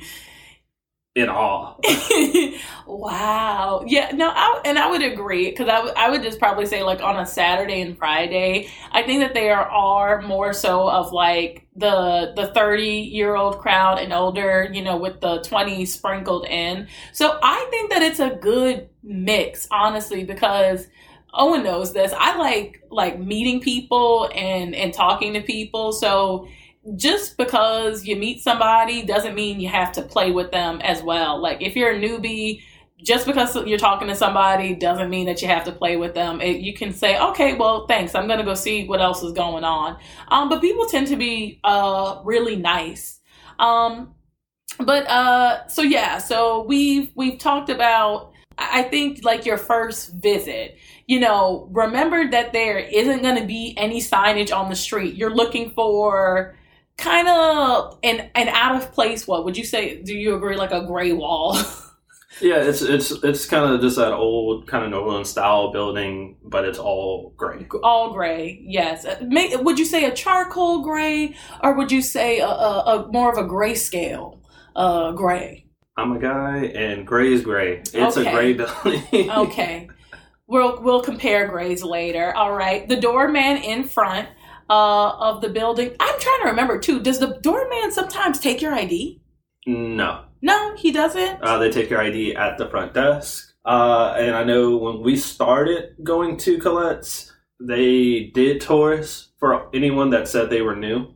[1.14, 1.74] in awe.
[2.86, 3.82] wow.
[3.86, 4.10] Yeah.
[4.14, 4.30] No.
[4.30, 7.18] I, and I would agree because I would- I would just probably say like on
[7.18, 8.70] a Saturday and Friday.
[8.92, 13.98] I think that there are more so of like the the thirty year old crowd
[13.98, 14.68] and older.
[14.72, 16.88] You know, with the twenty sprinkled in.
[17.12, 20.86] So I think that it's a good mix, honestly, because.
[21.34, 22.10] Owen knows this.
[22.16, 25.92] I like like meeting people and and talking to people.
[25.92, 26.48] So
[26.96, 31.40] just because you meet somebody doesn't mean you have to play with them as well.
[31.40, 32.62] Like if you're a newbie,
[33.02, 36.40] just because you're talking to somebody doesn't mean that you have to play with them.
[36.40, 38.14] It, you can say, okay, well, thanks.
[38.14, 39.98] I'm going to go see what else is going on.
[40.28, 43.20] Um, but people tend to be uh, really nice.
[43.58, 44.14] Um,
[44.78, 48.32] but uh, so yeah, so we've we've talked about.
[48.60, 53.72] I think like your first visit, you know, remember that there isn't going to be
[53.76, 55.14] any signage on the street.
[55.14, 56.56] You're looking for
[56.96, 59.26] kind of an an out of place.
[59.26, 60.02] What would you say?
[60.02, 60.56] Do you agree?
[60.56, 61.56] Like a gray wall?
[62.40, 66.64] yeah, it's it's it's kind of just that old kind of New style building, but
[66.64, 67.66] it's all gray.
[67.82, 69.04] All gray, yes.
[69.04, 73.12] Uh, may- Would you say a charcoal gray, or would you say a, a, a
[73.12, 74.38] more of a grayscale
[74.76, 75.66] uh, gray?
[75.96, 77.78] I'm a guy, and gray is gray.
[77.92, 78.28] It's Okay.
[78.28, 79.30] a gray building.
[79.30, 79.88] Okay,
[80.46, 82.34] we'll we'll compare grays later.
[82.36, 84.28] All right, the doorman in front
[84.70, 85.90] uh, of the building.
[85.98, 87.00] I'm trying to remember too.
[87.00, 89.20] Does the doorman sometimes take your ID?
[89.66, 91.42] no, No, he doesn't.
[91.42, 93.52] Uh, they take your ID at the front desk.
[93.64, 100.10] Uh, and I know when we started going to Colette's, they did tours for anyone
[100.10, 101.14] that said they were new.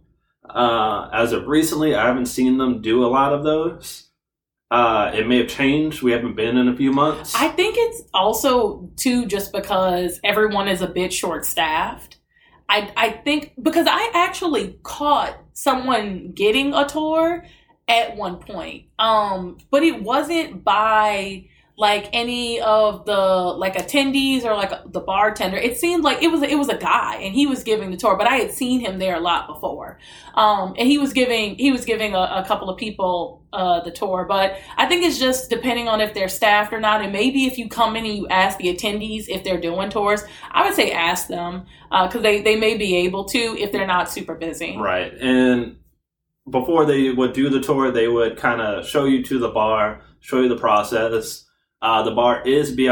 [0.48, 4.10] Uh, as of recently, I haven't seen them do a lot of those.
[4.70, 6.02] Uh, it may have changed.
[6.02, 7.34] We haven't been in a few months.
[7.34, 12.16] I think it's also too just because everyone is a bit short staffed.
[12.70, 17.44] I I think because I actually caught someone getting a tour
[17.88, 18.86] at one point.
[18.98, 25.56] Um but it wasn't by like any of the like attendees or like the bartender.
[25.56, 28.16] It seemed like it was it was a guy and he was giving the tour,
[28.16, 29.98] but I had seen him there a lot before.
[30.34, 33.90] Um and he was giving he was giving a, a couple of people uh the
[33.90, 37.00] tour, but I think it's just depending on if they're staffed or not.
[37.00, 40.22] And maybe if you come in and you ask the attendees if they're doing tours,
[40.50, 44.10] I would say ask them because they, they may be able to if they're not
[44.10, 44.76] super busy.
[44.78, 45.12] Right.
[45.14, 45.76] And
[46.50, 50.02] before they would do the tour, they would kind of show you to the bar,
[50.20, 51.44] show you the process.
[51.80, 52.88] Uh, the bar is B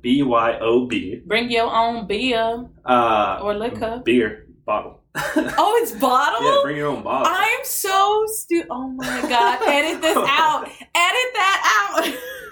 [0.00, 1.20] B Y O B.
[1.26, 4.02] Bring your own beer Uh, or liquor.
[4.04, 5.02] beer bottle.
[5.36, 6.44] Oh, it's bottled?
[6.44, 7.32] yeah, bring your own bottle.
[7.34, 8.68] I'm so stupid.
[8.70, 9.58] Oh my God.
[9.66, 10.64] Edit this out.
[10.68, 12.06] Edit that out.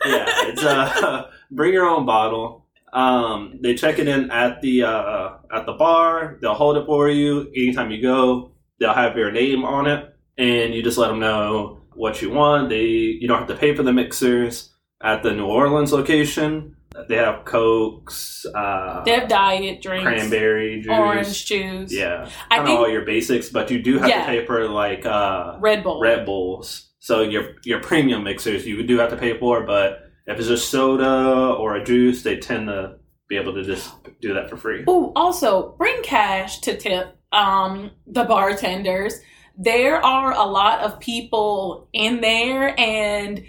[0.07, 2.67] yeah, it's uh, bring your own bottle.
[2.93, 6.39] Um, they check it in at the uh, at the bar.
[6.43, 8.53] They'll hold it for you anytime you go.
[8.81, 12.69] They'll have your name on it, and you just let them know what you want.
[12.69, 14.73] They you don't have to pay for the mixers
[15.03, 16.77] at the New Orleans location.
[17.09, 21.93] They have cokes, uh, they have diet drinks, cranberry juice, orange juice.
[21.93, 24.21] Yeah, I think all your basics, but you do have Yeah.
[24.23, 26.01] to pay for like uh, Red Bull.
[26.01, 26.89] Red Bulls.
[26.99, 30.57] So your your premium mixers you do have to pay for, but if it's a
[30.57, 32.97] soda or a juice, they tend to
[33.29, 34.85] be able to just do that for free.
[34.89, 39.15] Oh, also bring cash to tip um, the bartenders.
[39.59, 43.45] There are a lot of people in there, and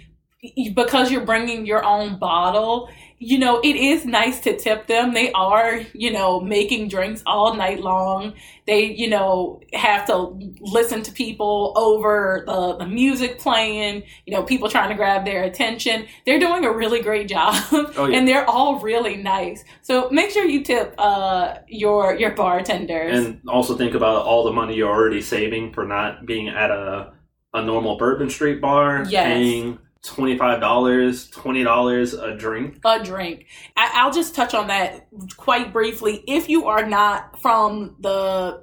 [0.74, 2.90] because you're bringing your own bottle,
[3.22, 5.12] you know, it is nice to tip them.
[5.12, 8.32] They are, you know, making drinks all night long.
[8.66, 14.42] They, you know, have to listen to people over the, the music playing, you know,
[14.42, 16.06] people trying to grab their attention.
[16.24, 18.16] They're doing a really great job Oh yeah.
[18.18, 19.64] and they're all really nice.
[19.82, 23.18] So make sure you tip uh, your your bartenders.
[23.18, 27.12] And also think about all the money you're already saving for not being at a
[27.52, 29.26] a normal Bourbon Street bar, Yes.
[29.26, 32.78] paying twenty five dollars, twenty dollars a drink.
[32.84, 33.46] a drink.
[33.76, 36.24] I, I'll just touch on that quite briefly.
[36.26, 38.62] If you are not from the,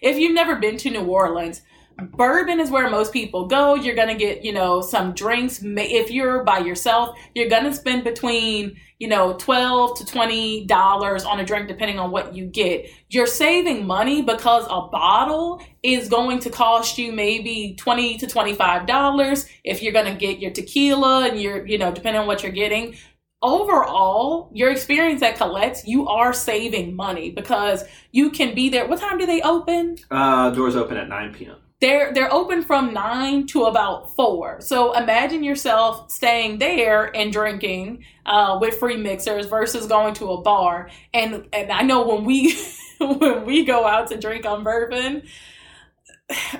[0.00, 1.62] if you've never been to New Orleans,
[1.98, 3.74] bourbon is where most people go.
[3.74, 5.60] You're gonna get, you know, some drinks.
[5.62, 11.40] If you're by yourself, you're gonna spend between, you know, twelve to twenty dollars on
[11.40, 12.88] a drink, depending on what you get.
[13.08, 18.54] You're saving money because a bottle is going to cost you maybe twenty to twenty
[18.54, 22.42] five dollars if you're gonna get your tequila and you're, you know, depending on what
[22.42, 22.96] you're getting
[23.40, 28.88] overall, your experience at Colette's, you are saving money because you can be there.
[28.88, 29.96] What time do they open?
[30.10, 31.56] Uh, doors open at nine p.m.
[31.80, 34.60] They're they're open from nine to about four.
[34.60, 40.40] So imagine yourself staying there and drinking uh, with free mixers versus going to a
[40.40, 40.90] bar.
[41.14, 42.58] And and I know when we
[43.00, 45.22] when we go out to drink on bourbon,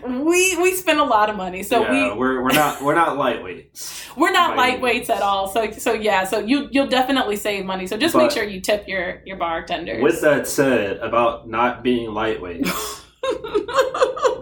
[0.06, 1.62] we we spend a lot of money.
[1.62, 4.08] So yeah, we we're we're not we're not lightweights.
[4.16, 5.48] we're not lightweights at all.
[5.48, 7.86] So so yeah, so you you'll definitely save money.
[7.86, 10.02] So just make sure you tip your your bartenders.
[10.02, 13.04] With that said, about not being lightweights,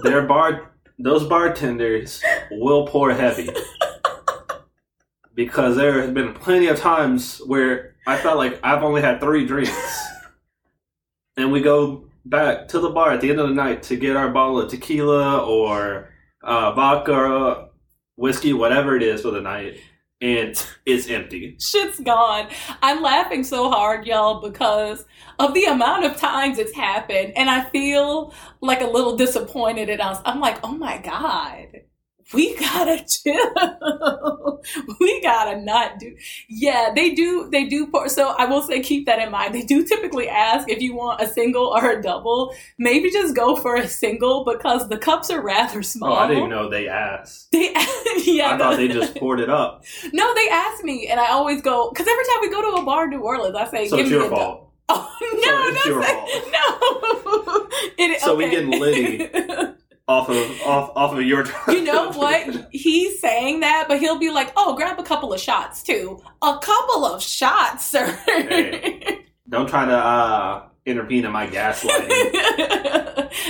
[0.07, 3.51] their bar those bartenders will pour heavy.
[5.35, 9.47] Because there have been plenty of times where I felt like I've only had three
[9.47, 10.07] drinks.
[11.37, 14.17] and we go back to the bar at the end of the night to get
[14.17, 16.09] our bottle of tequila or
[16.43, 17.69] uh, vodka,
[18.17, 19.79] whiskey, whatever it is for the night,
[20.21, 21.57] and it's empty.
[21.61, 22.49] Shit's gone.
[22.83, 25.05] I'm laughing so hard, y'all, because
[25.39, 30.01] of the amount of times it's happened, and I feel like a little disappointed in
[30.01, 30.21] us.
[30.25, 31.83] I'm like, oh my god.
[32.35, 34.61] We gotta chill.
[35.01, 36.17] we gotta not do.
[36.49, 37.49] Yeah, they do.
[37.51, 37.87] They do.
[37.87, 39.55] Pour, so I will say, keep that in mind.
[39.55, 42.53] They do typically ask if you want a single or a double.
[42.79, 46.13] Maybe just go for a single because the cups are rather small.
[46.15, 47.53] Oh, I didn't know they asked.
[47.53, 47.73] They,
[48.25, 49.85] yeah, I thought they just poured it up.
[50.13, 52.85] No, they asked me, and I always go because every time we go to a
[52.85, 54.63] bar in New Orleans, I say, So "Give it's me your a fault.
[54.89, 57.69] Oh no, So don't your say- no.
[57.99, 59.29] It- So we get litty.
[60.09, 62.69] Off of off off of your you know what?
[62.71, 66.23] He's saying that, but he'll be like, "Oh, grab a couple of shots too.
[66.43, 69.25] A couple of shots, sir." Hey.
[69.49, 72.33] Don't try to uh intervene in my gaslighting.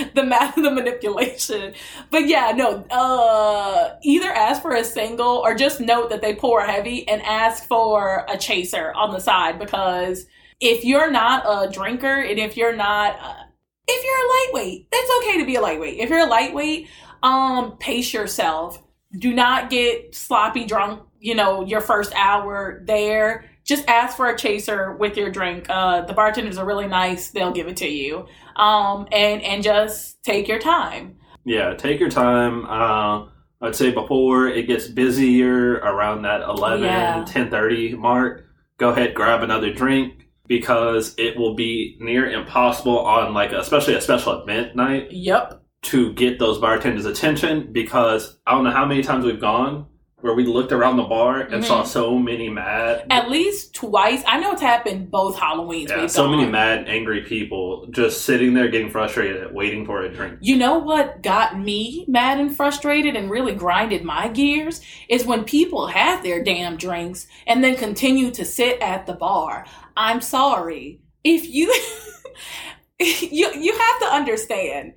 [0.15, 1.73] the math, the manipulation.
[2.09, 2.83] But yeah, no.
[2.89, 7.67] Uh, either ask for a single or just note that they pour heavy and ask
[7.67, 10.25] for a chaser on the side because
[10.59, 13.35] if you're not a drinker and if you're not, uh,
[13.87, 15.97] if you're a lightweight, that's okay to be a lightweight.
[15.99, 16.87] If you're a lightweight,
[17.23, 18.81] um, pace yourself.
[19.17, 21.03] Do not get sloppy drunk.
[21.19, 23.45] You know, your first hour there.
[23.63, 25.65] Just ask for a chaser with your drink.
[25.69, 27.31] Uh, the bartenders are really nice.
[27.31, 28.27] They'll give it to you.
[28.55, 31.17] Um, and and just take your time.
[31.45, 32.65] yeah, take your time.
[32.65, 37.25] Uh I'd say before it gets busier around that 11, Yeah.
[37.27, 38.45] 10.30 mark,
[38.77, 44.01] go ahead, grab another drink because it will be near impossible on like, especially a
[44.01, 45.61] special event night Yep.
[45.83, 49.85] to get those bartenders' attention because I don't know how many times we've gone
[50.21, 51.67] where we looked around the bar and Mhm.
[51.67, 54.23] saw so many mad At least twice.
[54.25, 55.89] I know it's happened both Halloweens.
[55.89, 60.37] yeah, so many mad angry people just sitting there getting frustrated waiting for a drink
[60.41, 65.43] You know what got me mad and frustrated and really grinded my gears is when
[65.43, 69.65] people have their damn drinks and then continue to sit at the bar.
[69.95, 70.99] I'm sorry.
[71.23, 71.71] If you
[72.99, 74.93] you you have to understand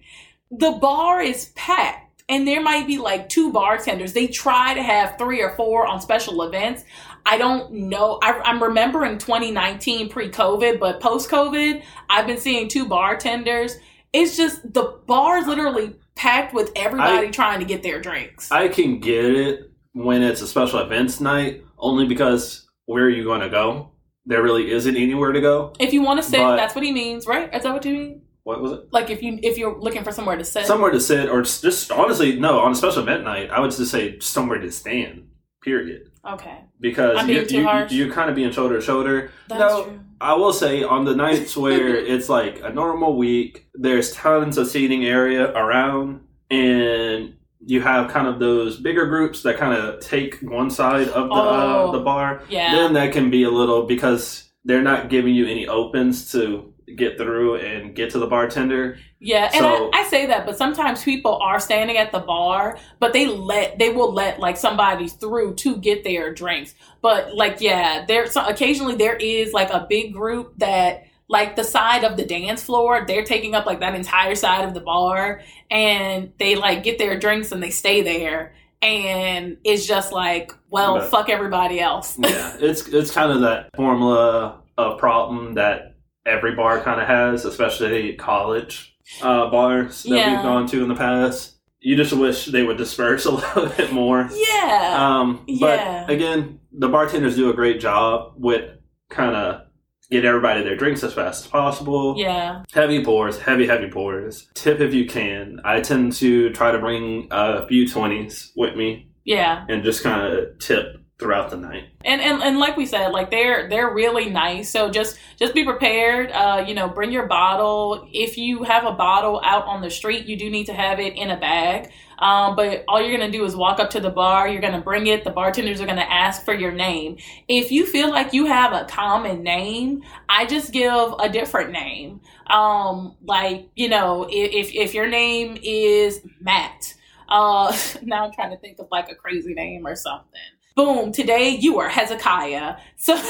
[0.50, 4.12] the bar is packed and there might be like two bartenders.
[4.12, 6.84] They try to have three or four on special events.
[7.26, 8.18] I don't know.
[8.22, 13.76] I, I'm remembering 2019 pre-COVID, but post-COVID, I've been seeing two bartenders.
[14.12, 18.50] It's just the bar is literally packed with everybody trying to get their drinks.
[18.50, 23.24] I can get it when it's a special events night, only because where are you
[23.24, 23.90] going to go?
[24.24, 25.72] There really isn't anywhere to go.
[25.80, 27.52] if you want to sit, but- that's what he means, right?
[27.52, 28.22] Is that what you mean?
[28.50, 28.80] What was it?
[28.92, 30.66] Like if you if you're looking for somewhere to sit.
[30.66, 32.60] Somewhere to sit, or just, honestly, no.
[32.60, 35.26] On a special event night, I would just say somewhere to stand.
[35.62, 36.10] Period.
[36.26, 39.30] okay, Because you, you, you kind of being shoulder to shoulder.
[39.46, 39.84] that's No.
[39.84, 40.00] true.
[40.18, 44.68] I will say on the nights where it's like a normal week, there's tons of
[44.68, 47.34] seating area around, and
[47.64, 51.34] you have kind of those bigger groups that kind of take one side of the
[51.34, 51.92] uh, Oh.
[51.92, 52.42] the bar.
[52.48, 52.74] Yeah.
[52.74, 57.16] Then that can be a little because they're not giving you any opens to get
[57.18, 58.98] through and get to the bartender.
[59.18, 63.12] Yeah, and I, I say that, but sometimes people are standing at the bar, but
[63.12, 66.74] they let they will let like somebody through to get their drinks.
[67.02, 71.64] But like, yeah, there so occasionally there is like a big group that like the
[71.64, 75.42] side of the dance floor, they're taking up like that entire side of the bar,
[75.70, 78.54] and they like get their drinks and they stay there.
[78.82, 82.16] and it's just like, well, But- fuck everybody else.
[82.18, 85.89] yeah, it's it's kind of that formula of problem that
[86.26, 90.34] every bar kind of has, especially college uh, bars that Yeah.
[90.34, 91.56] we've gone to in the past.
[91.80, 94.28] You just wish they would disperse a little bit more.
[94.32, 94.96] yeah.
[94.98, 96.06] Um, but Yeah.
[96.10, 98.70] again, the bartenders do a great job with
[99.08, 99.62] kind of
[100.10, 102.14] get everybody their drinks as fast as possible.
[102.18, 102.62] yeah.
[102.72, 104.48] Heavy pours, heavy, heavy pours.
[104.54, 105.60] Tip if you can.
[105.64, 109.64] I tend to try to bring a few 20s with me Yeah.
[109.68, 111.84] and just kind of tip throughout the night.
[112.04, 114.70] and, and and like we said like they're they're really nice.
[114.70, 116.32] So just just be prepared.
[116.32, 118.08] Uh you know bring your bottle.
[118.12, 121.14] If you have a bottle out on the street you do need to have it
[121.14, 121.92] in a bag.
[122.18, 124.48] Um but all you're gonna do is walk up to the bar.
[124.48, 125.22] You're gonna bring it.
[125.24, 127.18] The bartenders are gonna ask for your name.
[127.48, 132.20] If you feel like you have a common name i just give a different name.
[132.46, 136.94] Um like you know if if, your name is matt
[137.28, 140.40] uh now i'm trying to think of like a crazy name or something
[140.76, 142.76] boom, today you are Hezekiah.
[142.96, 143.16] So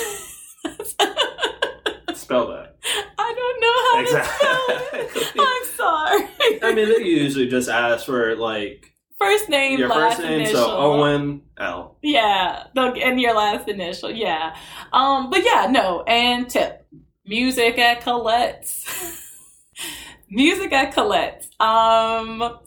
[2.14, 2.76] Spell that.
[3.18, 4.66] I don't know how to spell
[5.00, 5.32] it.
[5.38, 6.28] I'm sorry.
[6.62, 10.56] I mean, they usually just ask for like first name, your last first name, initial.
[10.56, 11.96] so Owen L.
[12.02, 14.10] Yeah, and your last initial.
[14.10, 14.54] Yeah.
[14.92, 16.02] Um, but yeah, no.
[16.02, 16.86] And tip:
[17.24, 18.86] music at Colette's.
[20.30, 21.48] music at Colette's.
[21.58, 22.58] Um,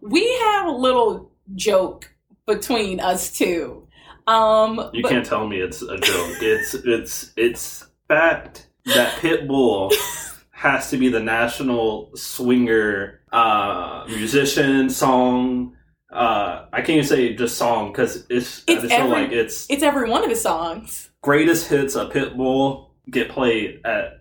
[0.00, 2.12] we have a little joke
[2.46, 3.86] between us two.
[4.30, 6.36] Um, You but- can't tell me it's a joke.
[6.42, 9.92] It's it's it's fact that Pitbull
[10.50, 15.76] has to be the national swinger uh, musician song.
[16.12, 19.66] Uh, I can't even say just song because it's, I It's just feel like it's
[19.70, 21.10] it's every one of his songs.
[21.22, 24.18] greatest hits of Pitbull get played at.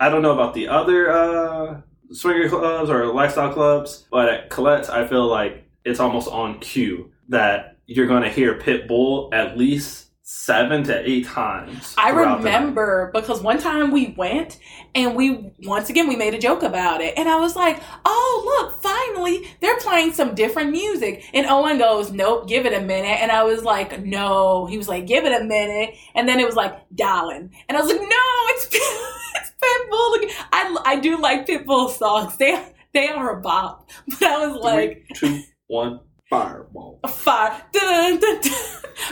[0.00, 1.80] I don't know about the other uh,
[2.10, 7.12] swinger clubs or lifestyle clubs, but at Colette's, I feel like it's almost on cue
[7.28, 11.94] that you're going to hear Pitbull at least seven to eight times.
[11.96, 12.58] I throughout the night.
[12.58, 14.58] remember because one time we went
[14.94, 18.42] and we once again we made a joke about it and I was like, "Oh,
[18.44, 23.18] look, finally they're playing some different music." And Owen goes, "Nope, give it a minute."
[23.22, 26.44] And I was like, "No." He was like, "Give it a minute." And then it
[26.46, 31.46] was like, "Darling." And I was like, "No, it's it's Pitbull." I I do like
[31.46, 32.36] Pitbull songs.
[32.36, 32.62] They
[32.92, 33.88] they are a bop.
[34.20, 36.00] But I was like, Three, two, one,
[36.30, 37.00] fireball.
[37.08, 37.62] fire.
[37.72, 38.52] Dun, dun, dun.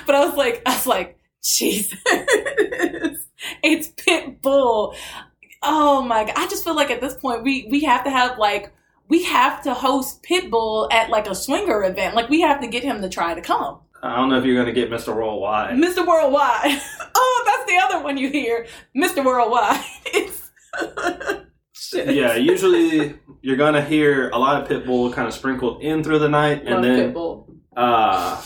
[0.06, 1.98] But I was like, I was like, Jesus,
[3.62, 4.94] it's Pitbull.
[5.62, 6.34] Oh my god!
[6.36, 8.72] I just feel like at this point we we have to have like
[9.08, 12.14] we have to host Pitbull at like a swinger event.
[12.14, 13.80] Like we have to get him to try to come.
[14.02, 15.16] I don't know if you're going to get Mr.
[15.16, 15.74] Worldwide.
[15.76, 16.06] Mr.
[16.06, 16.80] Worldwide.
[17.18, 18.66] Oh, that's the other one you hear.
[18.96, 19.24] Mr.
[19.24, 19.82] Worldwide.
[20.12, 20.50] It's
[21.78, 22.14] Shit.
[22.14, 26.28] yeah, usually you're to hear a lot of Pitbull kind of sprinkled in through the
[26.28, 27.54] night, Love and then Pitbull.
[27.76, 28.42] uh,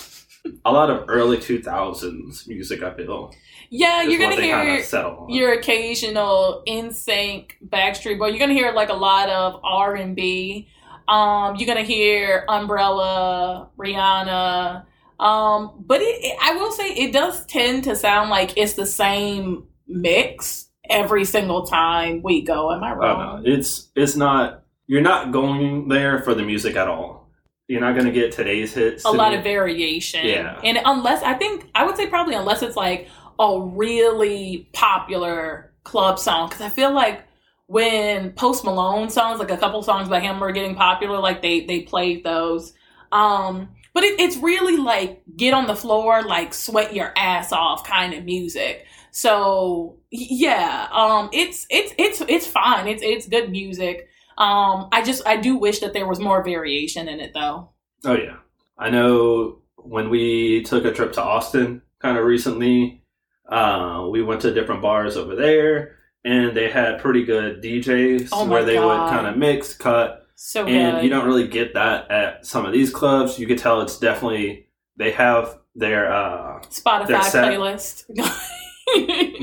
[0.64, 3.32] a lot of early 2000s music, I feel.
[3.70, 8.28] Yeah, you're gonna hear kind of settle your occasional NSYNC Backstreet Boy.
[8.28, 10.68] You're gonna hear like a lot of R and B.
[11.06, 14.86] Um, you're gonna hear Umbrella, Rihanna.
[15.20, 18.86] Um, but it, it, I will say it does tend to sound like it's the
[18.86, 22.72] same mix every single time we go.
[22.72, 23.42] Am I Oh, wrong?
[23.44, 23.50] no.
[23.52, 24.64] It's it's not.
[24.86, 27.30] You're not going there for the music at all.
[27.68, 29.04] You're not going to get today's hits.
[29.04, 30.26] a lot of variation.
[30.26, 30.58] Yeah.
[30.64, 36.18] And unless I think I would say probably unless it's like a really popular club
[36.18, 37.22] song because I feel like
[37.66, 41.60] when Post Malone songs, like a couple songs by him were getting popular, like they
[41.64, 42.72] they played those.
[43.12, 47.84] Um, but it, it's really like get on the floor, like sweat your ass off
[47.86, 48.86] kind of music.
[49.10, 52.86] So yeah, um, it's it's it's it's fine.
[52.88, 54.08] It's it's good music.
[54.38, 57.70] Um, I just I do wish that there was more variation in it though.
[58.04, 58.36] Oh yeah,
[58.78, 59.58] I know.
[59.76, 63.02] When we took a trip to Austin, kind of recently,
[63.48, 68.46] uh, we went to different bars over there, and they had pretty good DJs Oh
[68.46, 68.86] where they God.
[69.04, 71.04] would kind of mix, cut, So and good.
[71.04, 73.38] you don't really get that at some of these clubs.
[73.38, 74.66] You could tell it's definitely
[74.98, 77.44] they have their uh, Spotify set.
[77.48, 78.04] playlist.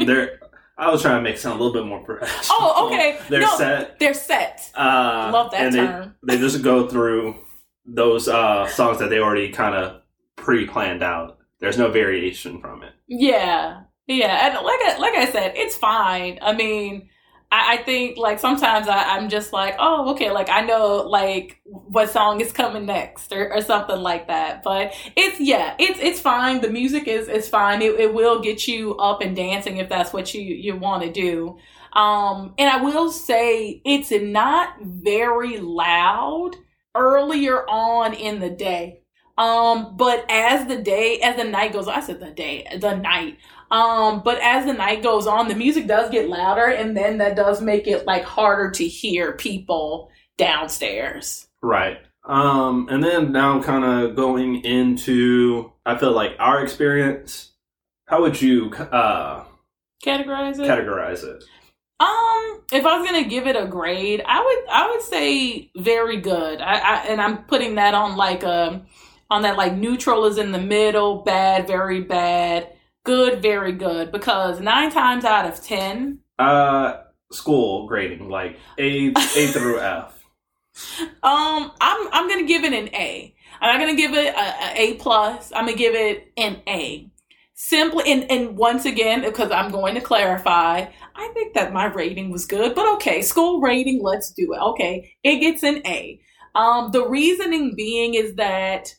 [0.06, 0.40] their.
[0.80, 2.58] I was trying to make it sound a little bit more professional.
[2.60, 3.18] Oh, okay.
[3.30, 3.98] They're No, set.
[4.00, 4.72] They're set.
[4.76, 6.16] Uh, Love that and they- term.
[6.24, 7.36] they just go through
[7.86, 10.02] those uh, songs that they already kind of
[10.36, 11.40] pre-planned out.
[11.60, 12.94] There's no variation from it.
[13.08, 14.48] Yeah, yeah.
[14.56, 16.38] And like I, like I said, it's fine.
[16.44, 17.10] I mean,
[17.52, 21.60] I, I think like sometimes I, I'm just like, oh, okay, like I know like
[21.64, 24.64] what song is coming next or, or something like that.
[24.64, 26.62] But it's yeah, it's it's fine.
[26.62, 27.82] The music is is fine.
[27.82, 31.12] It, it will get you up and dancing if that's what you you want to
[31.12, 31.58] do.
[31.94, 36.52] Um, and I will say it's not very loud
[36.96, 39.02] earlier on in the day.
[39.38, 43.38] Um, but as the day, as the night goes, I said the day, the night.
[43.70, 47.36] Um, but as the night goes on, the music does get louder, and then that
[47.36, 51.48] does make it like harder to hear people downstairs.
[51.62, 51.98] Right.
[52.26, 57.52] Um, and then now I'm kind of going into, I feel like our experience.
[58.06, 59.44] How would you uh,
[60.04, 60.70] Categorize it.
[60.70, 61.44] categorize it?
[62.00, 66.22] Um, if I was gonna give it a grade, I would I would say very
[66.22, 66.62] good.
[66.62, 68.86] I, I and I'm putting that on like a
[69.30, 72.72] on that like neutral is in the middle, bad, very bad,
[73.08, 74.12] good, very good.
[74.12, 77.02] Because nine times out of ten, Uh,
[77.32, 80.14] school grading like A A through F.
[81.24, 83.34] um, I'm I'm gonna give it an A.
[83.60, 85.52] I'm not gonna give it a, a A plus.
[85.56, 87.10] I'm gonna give it an A.
[87.56, 90.86] Simply and and once again, because I'm going to clarify,
[91.16, 94.60] I think that my rating was good, but okay, school rating, let's do it.
[94.62, 96.20] Okay, it gets an A.
[96.54, 98.94] Um, the reasoning being is that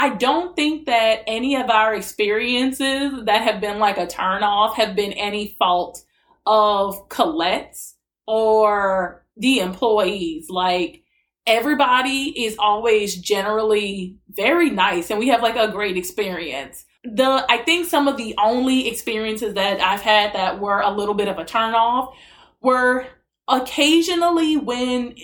[0.00, 4.94] I don't think that any of our experiences that have been like a turnoff have
[4.94, 6.04] been any fault
[6.46, 10.50] of Colette's or the employees.
[10.50, 11.02] Like
[11.48, 16.84] everybody is always generally very nice and we have like a great experience.
[17.02, 21.14] The I think some of the only experiences that I've had that were a little
[21.14, 22.14] bit of a turnoff
[22.60, 23.04] were
[23.48, 25.16] occasionally when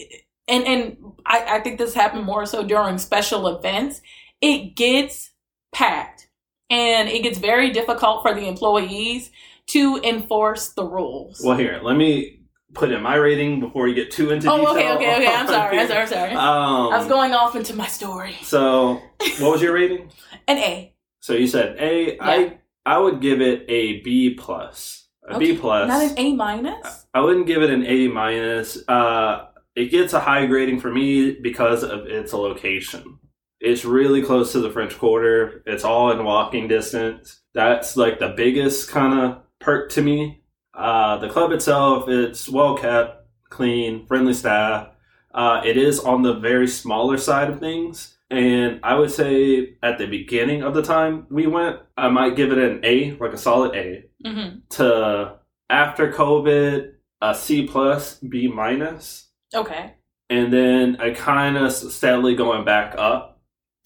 [0.48, 4.02] and and I, I think this happened more so during special events,
[4.44, 5.30] it gets
[5.72, 6.28] packed
[6.68, 9.30] and it gets very difficult for the employees
[9.68, 11.40] to enforce the rules.
[11.42, 12.40] Well, here, let me
[12.74, 14.74] put in my rating before you get too into oh, detail.
[14.74, 15.34] okay, okay, okay.
[15.34, 15.78] I'm sorry.
[15.78, 16.00] I'm sorry.
[16.02, 16.32] I'm sorry.
[16.32, 18.36] Um, I was going off into my story.
[18.42, 19.00] So,
[19.40, 20.10] what was your rating?
[20.48, 20.94] An A.
[21.20, 22.18] So you said A.
[22.20, 25.06] I I would give it a B plus.
[25.26, 25.58] A B Okay.
[25.58, 25.88] plus.
[25.88, 27.06] Not an A minus.
[27.14, 28.86] I wouldn't give it an A minus.
[28.86, 33.18] Uh, it gets a high grading for me because of its location.
[33.64, 35.62] It's really close to the French Quarter.
[35.66, 37.40] It's all in walking distance.
[37.54, 40.42] That's like the biggest kind of perk to me.
[40.74, 44.88] Uh, the club itself, it's well kept, clean, friendly staff.
[45.32, 48.16] Uh, it is on the very smaller side of things.
[48.30, 52.52] And I would say at the beginning of the time we went, I might give
[52.52, 55.36] it an A, like a solid A hmm to
[55.70, 56.92] after COVID,
[57.22, 59.94] a C plus, B minus, Okay.
[60.30, 63.33] and then I kind of steadily going back up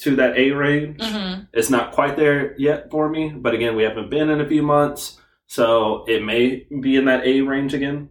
[0.01, 1.03] to that A range.
[1.03, 4.47] hmm It's not quite there yet for me, but again, we haven't been in a
[4.49, 8.11] few months, so it may be in that A range again.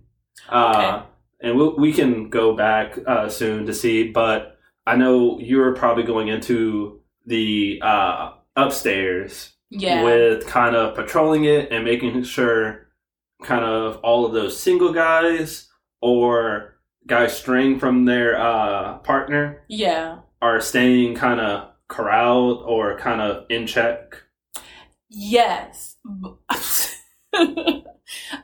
[0.50, 1.04] Uh,
[1.42, 6.04] and we we can go back uh, soon to see, but I know you're probably
[6.04, 10.04] going into the uh, upstairs Yeah.
[10.04, 12.88] with kind of patrolling it and making sure
[13.44, 15.68] kind of all of those single guys
[16.02, 16.76] or
[17.06, 20.20] guys straying from their uh, partner yeah.
[20.42, 24.22] are staying kind of corralled or kind of in check.
[25.10, 25.96] Yes.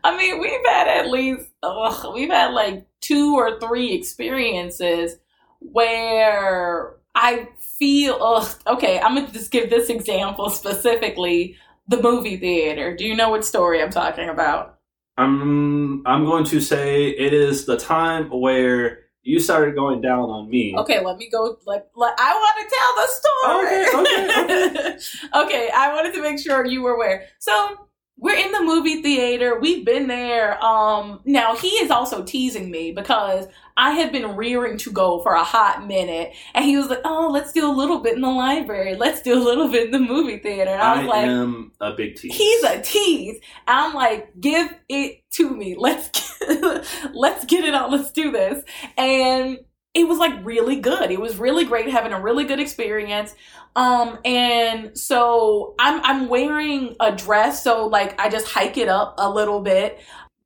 [0.03, 5.17] I mean, we've had at least, ugh, we've had like two or three experiences
[5.59, 12.37] where I feel, ugh, okay, I'm going to just give this example specifically the movie
[12.37, 12.95] theater.
[12.95, 14.79] Do you know what story I'm talking about?
[15.17, 20.49] I'm I'm going to say it is the time where you started going down on
[20.49, 20.75] me.
[20.77, 21.57] Okay, let me go.
[21.65, 24.03] Like, like I want to tell the story.
[24.03, 24.97] Okay, okay,
[25.45, 27.27] Okay, I wanted to make sure you were aware.
[27.39, 29.59] So we're in the movie theater.
[29.59, 30.63] We've been there.
[30.63, 35.33] Um, now he is also teasing me because I had been rearing to go for
[35.33, 38.29] a hot minute, and he was like, "Oh, let's do a little bit in the
[38.29, 38.95] library.
[38.95, 41.71] Let's do a little bit in the movie theater." And I I was like, am
[41.81, 42.35] a big tease.
[42.35, 43.39] He's a tease.
[43.67, 45.75] I'm like, give it to me.
[45.77, 46.31] Let's get,
[47.13, 47.91] let's get it on.
[47.91, 48.63] Let's do this.
[48.97, 49.59] And
[49.93, 51.11] it was like really good.
[51.11, 53.33] It was really great having a really good experience.
[53.75, 59.15] Um and so I'm I'm wearing a dress so like I just hike it up
[59.17, 59.99] a little bit.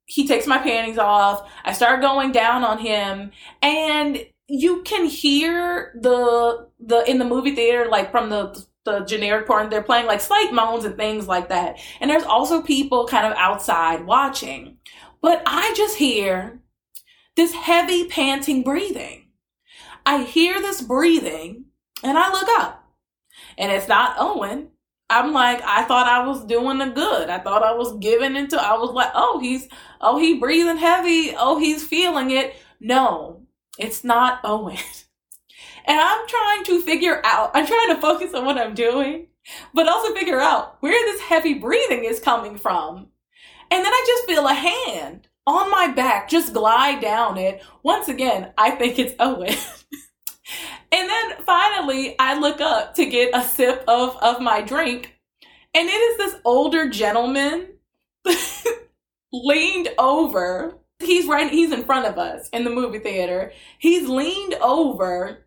[0.06, 1.50] He takes my panties off.
[1.66, 3.32] I start going down on him
[3.62, 9.46] and you can hear the the in the movie theater like from the the generic
[9.46, 13.28] porn they're playing like slight moans and things like that and there's also people kind
[13.28, 14.77] of outside watching
[15.22, 16.60] but i just hear
[17.36, 19.30] this heavy panting breathing.
[20.06, 21.66] I hear this breathing
[22.04, 22.84] and i look up.
[23.58, 24.70] And it's not owen.
[25.10, 27.30] I'm like i thought i was doing the good.
[27.30, 29.68] I thought i was giving into i was like oh he's
[30.02, 31.34] oh he breathing heavy.
[31.38, 32.56] Oh he's feeling it.
[32.80, 33.44] No
[33.78, 34.78] it's not owen.
[35.88, 39.28] And I'm trying to figure out, I'm trying to focus on what I'm doing,
[39.74, 43.08] but also figure out where this heavy breathing is coming from.
[43.70, 47.64] And then I just feel a hand on my back just glide down it.
[47.84, 49.56] Once again, I think it's Owen.
[50.92, 55.16] And then finally, I look up to get a sip of, of my drink,
[55.74, 57.68] and it is this older gentleman
[59.34, 60.78] leaned over.
[61.00, 63.52] He's right, he's in front of us in the movie theater.
[63.78, 65.46] He's leaned over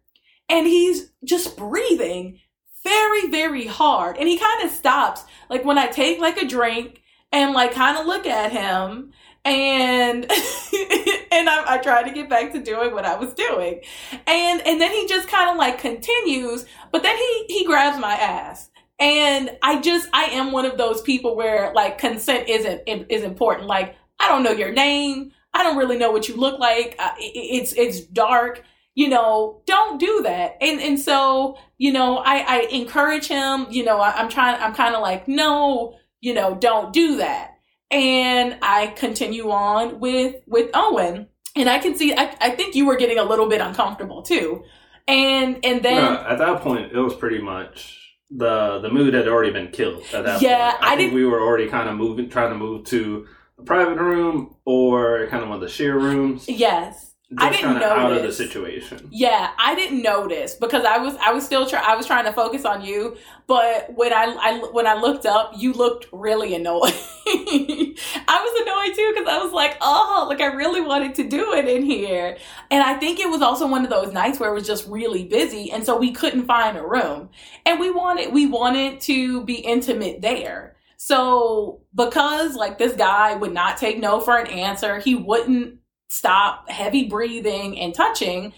[0.49, 2.39] and he's just breathing
[2.85, 4.17] very, very hard.
[4.17, 7.03] And he kind of stops, like when I take like a drink
[7.33, 9.13] and like kind of look at him
[9.45, 10.25] and
[11.33, 13.81] and I, I tried to get back to doing what I was doing,
[14.27, 18.15] and and then he just kind of like continues, but then he he grabs my
[18.15, 23.23] ass, and I just I am one of those people where like consent isn't is
[23.23, 23.67] important.
[23.67, 26.97] Like I don't know your name, I don't really know what you look like.
[27.19, 28.63] It's it's dark
[28.97, 30.57] you know, don't do that.
[30.61, 34.75] And and so, you know, I, I encourage him, you know, I, am trying I'm
[34.75, 37.51] kind of like, no, you know, don't do that
[37.91, 41.29] and I continue on with with Owen.
[41.57, 44.65] And I can see I, I think you were getting a little bit uncomfortable too.
[45.09, 49.27] And and then no, at that point it was pretty much the the mood had
[49.27, 50.85] already been killed at that yeah, point.
[50.85, 53.27] I, I think we were already kind of moving trying to move to
[53.59, 56.49] a private room or kind of one of the share rooms.
[56.49, 58.37] Yes I didn't kind of out of the notice.
[58.37, 59.09] situation.
[59.13, 62.33] Yeah, I didn't notice because I was I was still trying I was trying to
[62.33, 63.17] focus on you,
[63.47, 66.93] but when I, I when I looked up, you looked really annoyed.
[67.27, 67.95] I
[68.27, 71.69] was annoyed too because I was like, oh, like I really wanted to do it
[71.69, 72.37] in here,
[72.69, 75.25] and I think it was also one of those nights where it was just really
[75.25, 77.31] busy, and so we couldn't find a room,
[77.65, 80.75] and we wanted we wanted to be intimate there.
[80.97, 85.80] So because like this guy would not take no for an answer, he wouldn't
[86.11, 88.53] stop heavy breathing and touching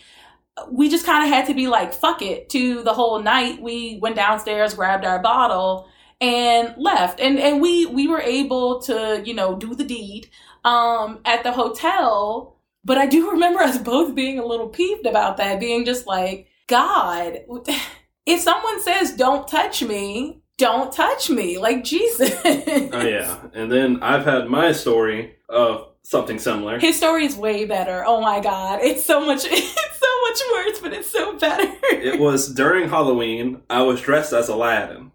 [0.70, 3.98] we just kind of had to be like fuck it to the whole night we
[4.02, 5.88] went downstairs grabbed our bottle
[6.22, 7.20] and left.
[7.20, 10.30] And and we we were able to you know do the deed
[10.64, 15.36] um at the hotel but i do remember us both being a little peeved about
[15.36, 17.40] that being just like god
[18.26, 22.32] if someone says don't touch me don't touch me like jesus.
[22.44, 26.78] Oh yeah, and then I've had my story of something similar.
[26.78, 28.04] His story is way better.
[28.06, 29.44] Oh my god, it's so much.
[29.94, 31.70] It's so much worse, but it's so better.
[31.92, 33.62] It was during Halloween.
[33.70, 35.12] I was dressed as Aladdin.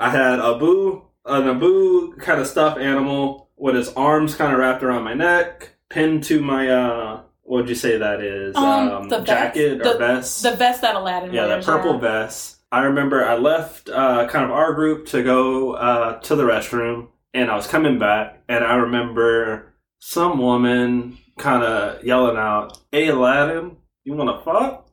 [0.00, 4.82] I had Abu, an Abu kind of stuffed animal with his arms kind of wrapped
[4.82, 8.56] around my neck, pinned to my uh, what would you say that is?
[8.56, 9.26] Um, the vest.
[9.26, 10.42] jacket or The- vest.
[10.42, 12.00] the vest that Aladdin yeah, that purple yeah.
[12.00, 12.56] vest.
[12.72, 17.08] I remember I left uh, kind of our group to go uh, to the restroom,
[17.34, 23.08] and I was coming back, and I remember some woman kind of yelling out, "Hey,
[23.08, 24.88] Aladdin, you want to fuck?"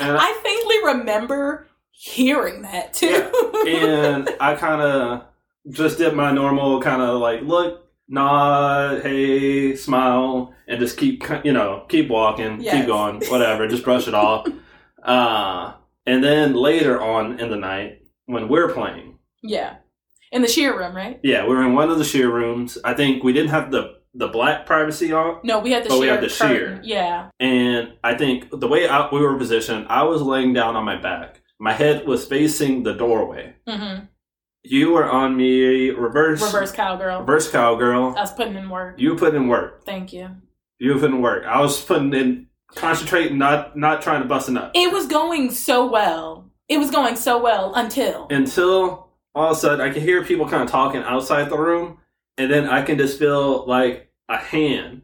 [0.00, 3.30] and I, I faintly remember hearing that too.
[3.66, 5.24] and I kind of
[5.70, 11.52] just did my normal kind of like look, nod, hey, smile, and just keep you
[11.52, 12.74] know keep walking, Yes.
[12.76, 14.46] keep going, whatever, just brush it off.
[15.02, 15.72] Uh,
[16.04, 19.76] and then later on in the night when we're playing, yeah,
[20.32, 21.20] in the sheer room, right?
[21.22, 22.78] yeah, we were in one of the sheer rooms.
[22.84, 26.06] I think we didn't have the the black privacy on, No, we had the we
[26.06, 26.14] sheer.
[26.14, 26.76] had the curtain.
[26.76, 26.80] sheer.
[26.82, 30.84] Yeah, and I think the way I, we were positioned, I was laying down on
[30.86, 31.42] my back.
[31.60, 33.54] My head was facing the doorway.
[33.68, 34.04] hmm
[34.62, 37.20] You were on me reverse reverse cowgirl.
[37.20, 38.14] reverse cowgirl.
[38.16, 38.98] I was putting in work.
[38.98, 39.84] You put in work.
[39.84, 40.30] Thank you.
[40.78, 41.44] You put in work.
[41.44, 44.70] I was putting in concentrating, not not trying to bust a nut.
[44.74, 46.50] It was going so well.
[46.68, 49.05] It was going so well until Until
[49.36, 51.98] all of a sudden I can hear people kind of talking outside the room,
[52.38, 55.02] and then I can just feel like a hand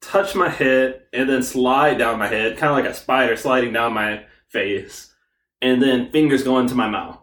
[0.00, 3.72] touch my head and then slide down my head, kind of like a spider sliding
[3.72, 5.14] down my face,
[5.62, 7.18] and then fingers go into my mouth.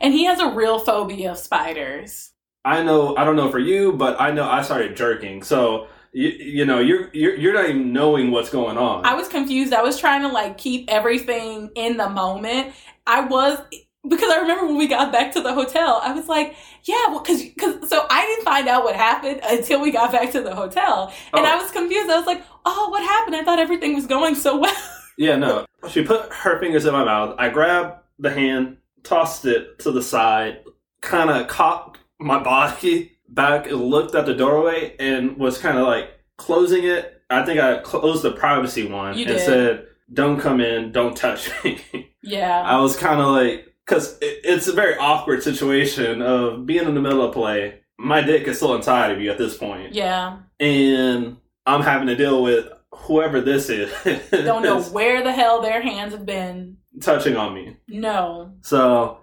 [0.00, 2.32] and he has a real phobia of spiders.
[2.64, 5.42] I know I don't know for you, but I know I started jerking.
[5.42, 9.04] So you you know you're you're you're not even knowing what's going on.
[9.06, 9.72] I was confused.
[9.72, 12.74] I was trying to like keep everything in the moment.
[13.06, 13.58] I was
[14.06, 17.20] because I remember when we got back to the hotel, I was like, yeah, well,
[17.20, 20.54] cause, cause, so I didn't find out what happened until we got back to the
[20.54, 21.12] hotel.
[21.32, 21.48] And Oh.
[21.48, 22.10] I was confused.
[22.10, 23.36] I was like, oh, what happened?
[23.36, 24.76] I thought everything was going so well.
[25.20, 25.66] Yeah, no.
[25.90, 27.34] She put her fingers in my mouth.
[27.38, 30.60] I grabbed the hand, tossed it to the side,
[31.00, 35.88] kind of cocked my body back and looked at the doorway and was kind of
[35.88, 37.20] like closing it.
[37.30, 41.80] I think I closed the privacy one and said, "Don't come in, don't touch me."
[42.22, 42.62] Yeah.
[42.64, 46.94] I was kind of like, because it, it's a very awkward situation of being in
[46.94, 47.80] the middle of play.
[47.98, 50.38] My dick is still inside of you at this point, Yeah.
[50.60, 53.90] and I'm having to deal with whoever this is.
[54.30, 56.76] Don't know where the hell their hands have been.
[57.00, 57.76] touching on me.
[57.88, 58.52] No.
[58.62, 59.18] So,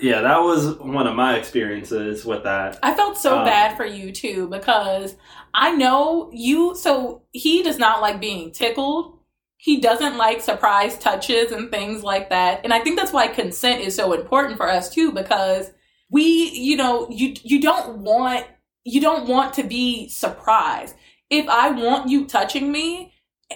[0.00, 2.78] yeah, that was one of my experiences with that.
[2.82, 5.14] I felt so Um, bad for you too because
[5.54, 6.74] I know you.
[6.74, 9.15] So he does not like being tickled.
[9.56, 12.60] He doesn't like surprise touches and things like that.
[12.62, 15.70] And I think that's why consent is so important for us too, because
[16.10, 18.46] we, you know, you you don't want
[18.84, 20.94] you don't want to be surprised.
[21.30, 23.12] If I want you touching me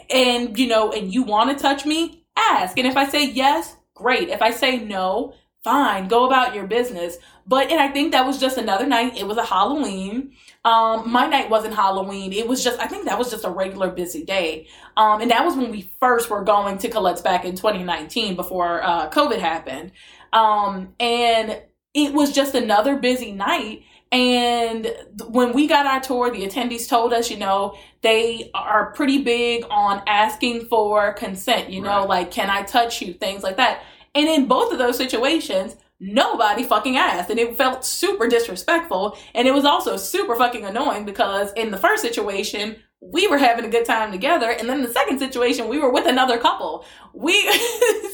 [0.08, 2.78] and you know, and you want to touch me, ask.
[2.78, 4.28] And if I say yes, great.
[4.28, 5.34] If I say no,
[5.64, 7.16] fine, go about your business.
[7.46, 9.16] But and I think that was just another night.
[9.18, 10.32] It was a Halloween.
[10.64, 12.32] Um, my night wasn't Halloween.
[12.32, 14.68] It was just I think that was just a regular busy day.
[14.96, 18.82] Um, and that was when we first were going to Colette's back in 2019 before
[18.82, 19.92] uh, COVID happened.
[20.32, 21.60] Um, and
[21.94, 23.82] it was just another busy night.
[24.12, 24.92] And
[25.28, 29.64] when we got our tour, the attendees told us, you know, they are pretty big
[29.70, 32.08] on asking for consent, you know, Right.
[32.08, 33.12] like, can I touch you?
[33.14, 33.82] Things like that.
[34.14, 37.30] And in both of those situations, nobody fucking asked.
[37.30, 39.16] And it felt super disrespectful.
[39.34, 43.64] And it was also super fucking annoying because in the first situation, we were having
[43.64, 44.50] a good time together.
[44.50, 46.84] And then the second situation, we were with another couple.
[47.14, 47.42] We,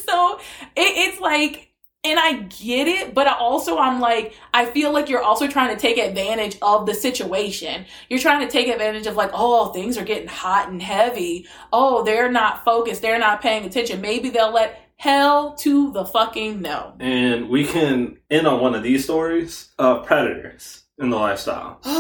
[0.07, 0.39] so
[0.77, 1.73] it, it's like,
[2.05, 5.75] and I get it, but I also I'm like, I feel like you're also trying
[5.75, 7.85] to take advantage of the situation.
[8.09, 11.49] You're trying to take advantage of like, oh, things are getting hot and heavy.
[11.73, 13.03] Oh, they're not focused.
[13.03, 14.01] They're not paying attention.
[14.01, 16.95] Maybe they'll let hell to the fucking no.
[17.01, 21.81] And we can end on one of these stories of predators in the lifestyle.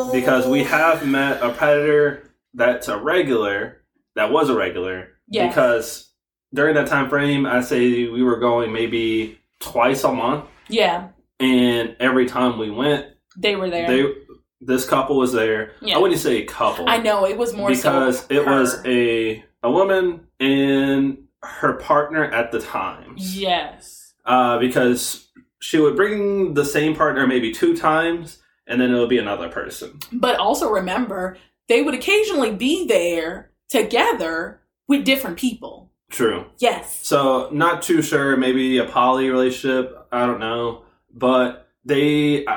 [0.00, 0.10] Oh.
[0.12, 3.82] Because we have met a predator that's a regular,
[4.14, 5.08] that was a regular.
[5.28, 5.50] Yes.
[5.50, 6.10] Because
[6.54, 10.46] during that time frame, I say we were going maybe twice a month.
[10.68, 11.08] yeah,
[11.40, 13.86] And every time we went, they were there.
[13.86, 14.12] they
[14.60, 15.72] this couple was there.
[15.82, 15.96] Yeah.
[15.96, 16.88] I wouldn't say a couple.
[16.88, 22.24] I know it was more because so it was a a woman and her partner
[22.24, 23.14] at the time.
[23.16, 24.14] yes.
[24.24, 25.28] Uh, because
[25.60, 29.48] she would bring the same partner maybe two times, and then it would be another
[29.48, 29.98] person.
[30.12, 35.90] But also remember, they would occasionally be there together with different people.
[36.10, 36.44] True.
[36.58, 36.98] Yes.
[37.06, 38.36] So not too sure.
[38.36, 40.06] Maybe a poly relationship.
[40.12, 40.82] I don't know.
[41.14, 42.52] But they, uh,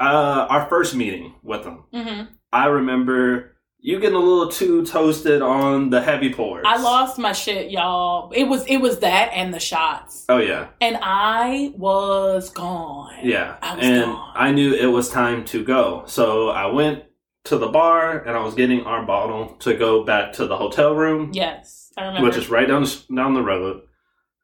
[0.48, 2.24] our first meeting with them, hmm
[2.54, 3.51] I remember
[3.84, 6.64] you getting a little too toasted on the heavy pours.
[6.68, 8.32] I lost my shit, y'all.
[8.32, 13.14] It was it was that and the shots, Oh yeah, and I was gone.
[13.24, 13.58] yeah.
[13.62, 14.34] I was and gone.
[14.36, 17.04] I knew it was time to go, so I went
[17.46, 20.94] to the bar and I was getting our bottle to go back to the hotel
[20.96, 21.32] room.
[21.34, 22.28] Yes, I remember.
[22.28, 23.82] which is right down down the road.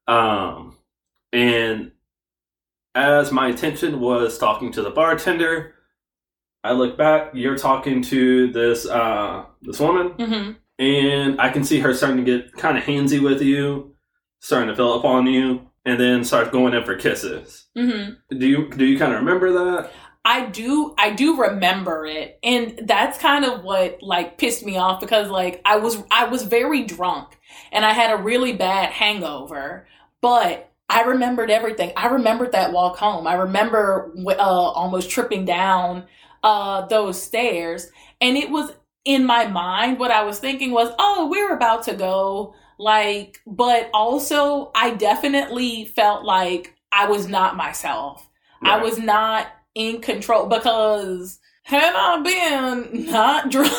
[0.08, 0.78] Um,
[1.32, 1.92] and
[2.96, 5.76] as my attention was talking to the bartender,
[6.64, 7.32] I look back.
[7.34, 12.38] You're talking to this uh, this woman, hmm and I can see her starting to
[12.38, 13.96] get kind of handsy with you,
[14.42, 17.68] starting to fill up on you, and then start going in for kisses.
[17.76, 19.92] hmm Do you do you kind of remember that?
[20.26, 22.38] I do I do remember it.
[22.44, 26.44] And that's kind of what like pissed me off because like I was I was
[26.44, 27.38] very drunk
[27.72, 29.88] and I had a really bad hangover,
[30.22, 31.94] but I remembered everything.
[31.96, 33.26] I remembered that walk home.
[33.26, 36.06] I remember uh, almost tripping down
[36.44, 37.90] uh, those stairs,
[38.22, 38.72] and it was
[39.06, 40.00] in my mind.
[40.00, 45.86] What I was thinking was, "Oh, we're about to go." Like, but also, I definitely
[45.86, 48.28] felt like I was not myself.
[48.62, 53.72] I was not in control because had I been not drunk,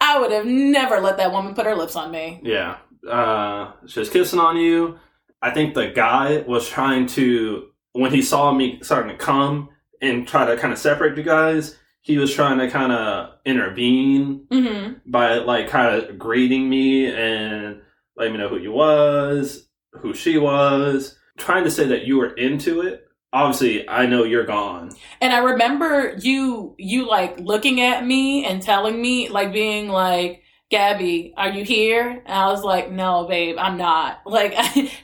[0.00, 2.40] I would have never let that woman put her lips on me.
[2.42, 2.78] Yeah.
[3.08, 4.98] Uh, she was kissing on you.
[5.40, 9.68] I think the guy was trying to, when he saw me starting to come
[10.04, 14.46] and try to kind of separate you guys, he was trying to kind of intervene
[14.50, 17.80] hmm by like kind of greeting me and
[18.16, 22.32] letting me know who you was, who she was, trying to say that you were
[22.34, 23.06] into it.
[23.32, 24.92] Obviously, I know you're gone.
[25.20, 30.43] And I remember you, you like looking at me and telling me, like being like,
[30.74, 32.10] Gabi, are you here?
[32.26, 34.20] And I was like, no, babe, I'm not.
[34.26, 34.54] Like,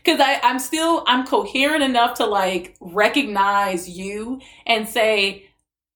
[0.05, 5.49] cause I, I'm still, I'm coherent enough to like recognize you and say,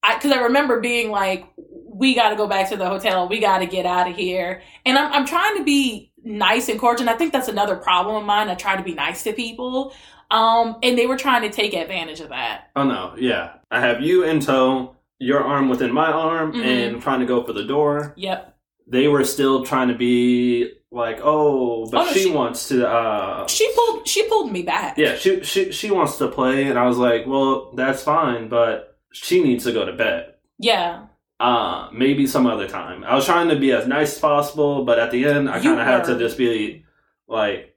[0.02, 3.28] I, cause I remember being like, we got to go back to the hotel.
[3.28, 4.62] We got to get out of here.
[4.86, 7.08] And I'm, I'm trying to be nice and cordial.
[7.08, 8.48] And I think that's another problem of mine.
[8.48, 9.92] I try to be nice to people.
[10.30, 12.70] Um, and they were trying to take advantage of that.
[12.76, 13.54] Oh no, yeah.
[13.70, 16.64] I have you in tow, your arm within my arm, Mhm.
[16.64, 18.14] and trying to go for the door.
[18.16, 18.53] Yep.
[18.86, 22.88] They were still trying to be like, oh, but Oh, no, she, she- wants to.
[22.88, 24.96] uh She pulled, she pulled me back.
[24.98, 28.96] Yeah, she she she wants to play, and I was like, well, that's fine, but
[29.12, 30.34] she needs to go to bed.
[30.58, 31.06] Yeah.
[31.40, 33.02] Uh, maybe some other time.
[33.04, 35.80] I was trying to be as nice as possible, but at the end, I kind
[35.80, 36.84] of had to just be
[37.26, 37.74] like,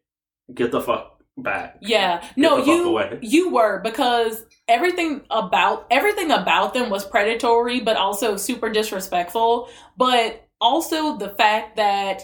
[0.54, 1.78] get the fuck back.
[1.82, 2.24] Yeah.
[2.36, 3.18] No, you away.
[3.22, 10.47] you were because everything about everything about them was predatory but also super disrespectful, but
[10.60, 12.24] also the fact that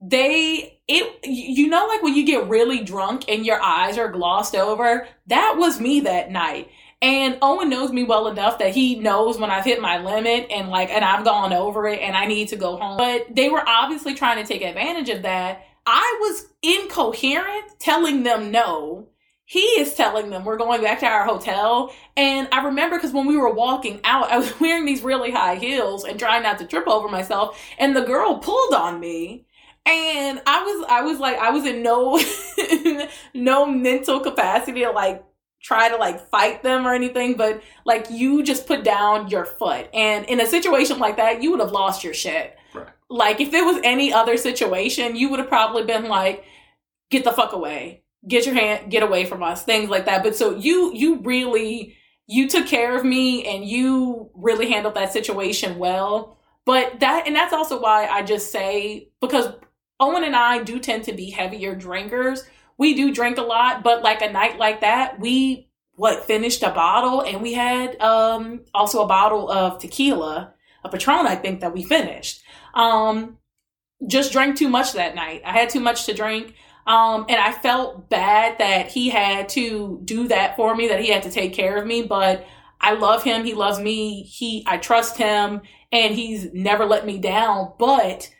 [0.00, 4.54] they it you know like when you get really drunk and your eyes are glossed
[4.54, 6.70] over that was me that night.
[7.02, 10.68] And owen knows me well enough that he knows when i've hit my limit and
[10.68, 12.96] like and i've gone over it and i need to go home.
[12.96, 15.62] But they were obviously trying to take advantage of that.
[15.84, 19.08] I was incoherent telling them no
[19.48, 21.94] he is telling them we're going back to our hotel.
[22.16, 25.54] And I remember because when we were walking out, I was wearing these really high
[25.54, 27.58] heels and trying not to trip over myself.
[27.78, 29.46] And the girl pulled on me.
[29.86, 32.20] And I was, I was like, I was in no,
[33.34, 35.24] no mental capacity to like
[35.62, 39.88] try to like fight them or anything, but like you just put down your foot.
[39.94, 42.56] And in a situation like that, you would have lost your shit.
[42.74, 42.88] Right.
[43.08, 46.44] Like if it was any other situation, you would have probably been like,
[47.10, 50.22] get the fuck away get your hand get away from us things like that.
[50.22, 51.96] But so you you really
[52.26, 56.38] you took care of me and you really handled that situation well.
[56.64, 59.54] But that and that's also why i just say because
[60.00, 62.44] owen and i do tend to be heavier drinkers.
[62.78, 66.70] We do drink a lot but like a night like that we what finished a
[66.70, 70.52] bottle and we had um also a bottle of tequila
[70.84, 72.42] a patron i think that we finished.
[72.74, 73.38] Um
[74.06, 75.42] just drank too much that night.
[75.44, 76.54] I had too much to drink
[76.86, 81.10] um, and I felt bad that he had to do that for me, that he
[81.10, 82.46] had to take care of me, but
[82.80, 83.44] I love him.
[83.44, 84.22] He loves me.
[84.22, 87.72] He, I trust him and he's never let me down.
[87.78, 88.30] But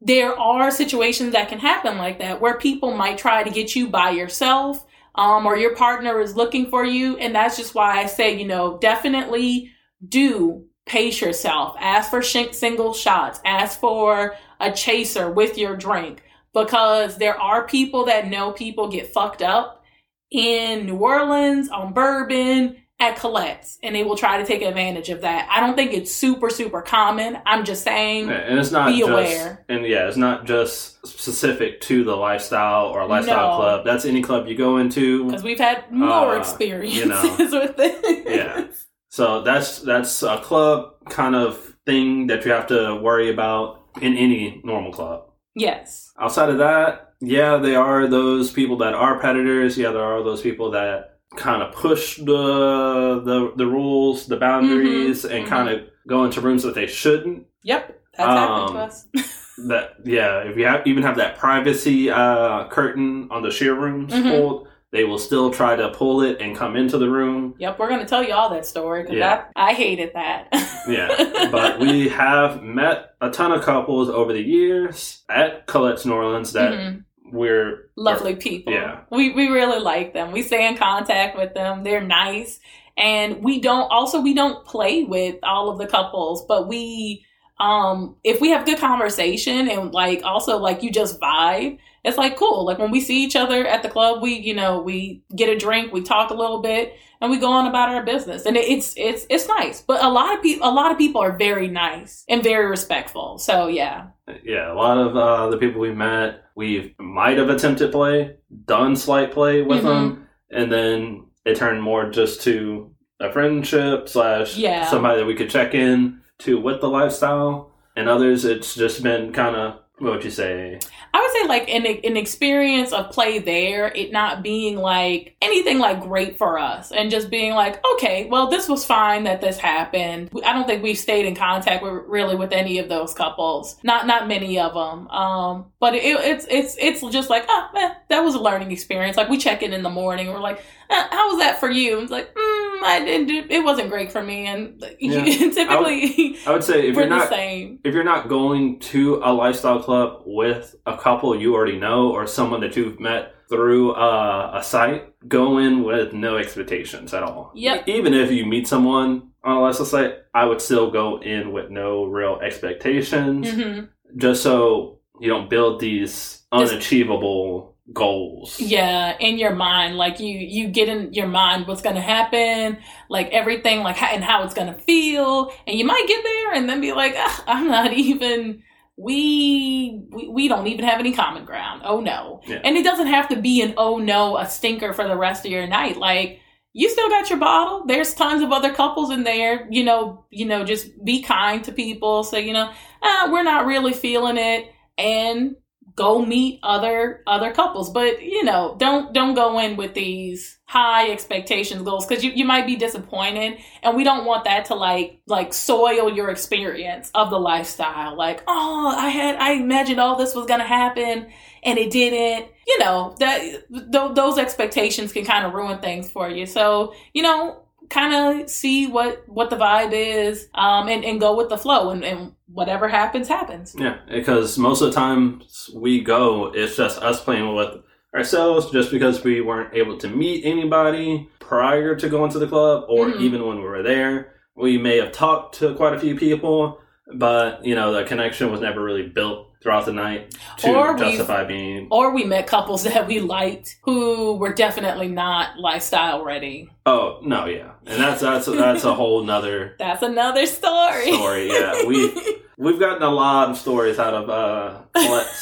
[0.00, 3.88] there are situations that can happen like that where people might try to get you
[3.88, 4.84] by yourself,
[5.14, 7.16] um, or your partner is looking for you.
[7.16, 9.72] And that's just why I say, you know, definitely
[10.06, 11.74] do pace yourself.
[11.80, 13.40] Ask for sh- single shots.
[13.44, 16.22] Ask for a chaser with your drink
[16.64, 19.84] because there are people that know people get fucked up
[20.30, 25.20] in New Orleans on bourbon at Colette's and they will try to take advantage of
[25.20, 25.48] that.
[25.50, 27.38] I don't think it's super super common.
[27.46, 29.64] I'm just saying and it's not be just, aware.
[29.68, 33.56] and yeah, it's not just specific to the lifestyle or lifestyle No.
[33.56, 33.84] club.
[33.84, 35.24] That's any club you go into.
[35.26, 37.06] because we've had more Uh, experiences you
[37.50, 37.60] know.
[37.60, 38.24] with this.
[38.26, 38.66] Yeah.
[39.10, 44.16] So that's that's a club kind of thing that you have to worry about in
[44.16, 45.27] any normal club.
[45.54, 46.12] Yes.
[46.20, 49.76] Outside of that, yeah, they are those people that are predators.
[49.76, 55.24] Yeah, there are those people that kind of push the the the rules, the boundaries,
[55.24, 55.48] and mhm.
[55.48, 57.46] kind of go into rooms that they shouldn't.
[57.62, 58.00] Yep.
[58.16, 59.06] That's happened Um, to us.
[59.66, 64.12] That yeah, if you have even have that privacy uh, curtain on the sheer rooms
[64.12, 64.22] Mhm.
[64.30, 67.54] pulled, they will still try to pull it and come into the room.
[67.58, 67.78] Yep.
[67.78, 69.44] We're gonna tell you all that story because Yeah.
[69.54, 70.48] I, I hated that.
[70.88, 76.14] Yeah, but we have met a ton of couples over the years at Colette's New
[76.14, 77.04] Orleans that Mhm.
[77.30, 78.72] we're lovely people.
[78.72, 79.00] Yeah.
[79.10, 80.32] We we really like them.
[80.32, 81.84] We stay in contact with them.
[81.84, 82.58] They're nice.
[82.96, 87.22] And we don't also we don't play with all of the couples, but we
[87.60, 92.36] um if we have good conversation and like also like you just vibe, it's like
[92.36, 92.64] cool.
[92.64, 95.56] Like when we see each other at the club, we you know, we get a
[95.56, 98.46] drink, we talk a little bit, and we go on about our business.
[98.46, 99.82] And it's it's it's nice.
[99.82, 103.38] But a lot of people a lot of people are very nice and very respectful.
[103.38, 104.06] So yeah.
[104.44, 108.36] yeah, a lot of uh, the people we met, we might have attempted play,
[108.66, 109.84] done slight play with Mhm.
[109.84, 114.84] them, and then it turned more just to a friendship slash Yeah.
[114.86, 117.72] somebody that we could check in to with the lifestyle.
[117.96, 120.78] And others, it's just been kind of what would you say?
[121.18, 125.80] I would say like an an experience of play there, it not being like anything
[125.80, 129.58] like great for us, and just being like, okay, well, this was fine that this
[129.58, 130.30] happened.
[130.46, 134.06] I don't think we've stayed in contact with, really with any of those couples, not
[134.06, 135.08] not many of them.
[135.08, 139.16] Um, but it, it's it's it's just like, oh, eh, that was a learning experience.
[139.16, 141.94] Like we check in in the morning, we're like, eh, how was that for you?
[141.94, 145.24] And it's like, mm, I didn't it wasn't great for me, and Yeah.
[145.24, 147.78] typically I would say if you're the not same.
[147.84, 152.26] if you're not going to a lifestyle club with a couple you already know or
[152.26, 157.50] someone that you've met through uh, a site, go in with no expectations at all.
[157.54, 157.88] Yep.
[157.88, 161.70] Even if you meet someone on a lifestyle site, I would still go in with
[161.70, 163.80] no real expectations, hmm
[164.16, 168.60] just so you don't build these unachievable goals.
[168.60, 172.76] yeah in your mind like you you get in your mind what's gonna happen
[173.08, 176.68] like everything like how, and how it's gonna feel and you might get there and
[176.68, 178.62] then be like "Ah, i'm not even
[179.00, 182.60] we, we we don't even have any common ground oh no Yeah.
[182.64, 185.52] and it doesn't have to be an oh no a stinker for the rest of
[185.52, 186.40] your night like
[186.74, 190.44] you still got your bottle there's tons of other couples in there you know you
[190.44, 192.70] know just be kind to people say you know
[193.02, 195.54] ah, we're not really feeling it and
[195.98, 197.90] go meet other other couples.
[197.90, 202.44] But you know don't don't go in with these high expectations goals because you, you
[202.44, 203.58] might be disappointed.
[203.82, 208.16] And we don't want that to like like soil your experience of the lifestyle.
[208.16, 211.26] Like oh i had i imagined all this was gonna happen
[211.64, 212.50] and it didn't.
[212.66, 216.46] You know that th- those expectations can kind of ruin things for you.
[216.46, 221.36] So you know kind of see what what the vibe is um and, and go
[221.36, 226.00] with the flow and, and whatever happens happens Yeah, because most of the times we
[226.02, 227.82] go, it's just us playing with
[228.14, 232.84] ourselves just because we weren't able to meet anybody prior to going to the club
[232.88, 233.20] or Mhm.
[233.20, 234.34] even when we were there.
[234.56, 236.80] We may have talked to quite a few people,
[237.14, 241.44] but you know, the connection was never really built throughout the night to Or justify
[241.44, 247.20] being or we met couples that we liked who were definitely not lifestyle ready Oh
[247.22, 247.72] no, yeah.
[247.86, 251.48] And that's that's that's a whole nother that's another story story.
[251.48, 251.84] Yeah.
[251.84, 252.14] We
[252.56, 254.82] we've gotten a lot of stories out of uh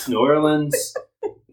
[0.09, 0.95] New Orleans.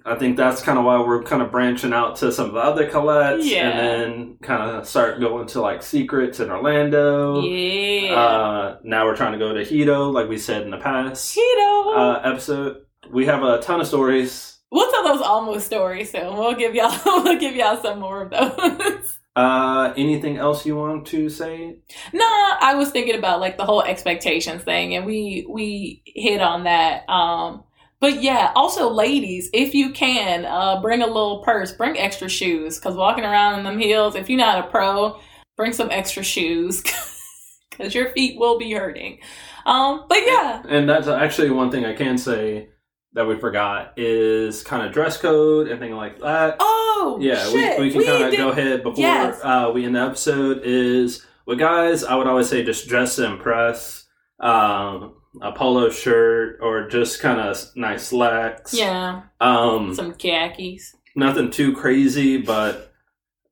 [0.06, 2.60] I think that's kind of why we're kind of branching out to some of the
[2.60, 3.70] other Colettes Yeah.
[3.70, 7.42] and then kind of start going to like Secrets in Orlando.
[7.42, 11.36] yeah Uh, now we're trying to go to Hito, like we said in the past
[11.38, 11.96] Keto.
[11.98, 12.82] uh, episode.
[13.12, 14.60] We have a ton of stories.
[14.72, 18.30] we'll tell those almost stories soon we'll give y'all we'll give y'all some more of
[18.32, 21.76] those Uh, anything else you want to say?
[22.14, 22.24] Nah,
[22.62, 27.10] I was thinking about like the whole expectations thing, and we we hit on that.
[27.10, 27.64] Um,
[28.04, 32.78] but yeah, also ladies, if you can, uh, bring a little purse, bring extra shoes,
[32.78, 35.18] because walking around in them heels, if you're not a pro,
[35.56, 36.84] bring some extra shoes,
[37.72, 39.20] because your feet will be hurting.
[39.66, 42.68] Um, but yeah, And that's actually one thing I can say
[43.14, 46.58] that we forgot is kind of dress code and things like that.
[46.60, 49.40] oh yeah, shit, we, we can kind of did- go ahead before Yes.
[49.44, 50.60] uh, we end the episode.
[50.66, 54.06] Is with guys, I would always say just dress to impress.
[54.42, 58.74] Um, a polo shirt or just kind of nice slacks.
[58.74, 60.96] Yeah, Um, some khakis.
[61.16, 62.94] nothing too crazy, but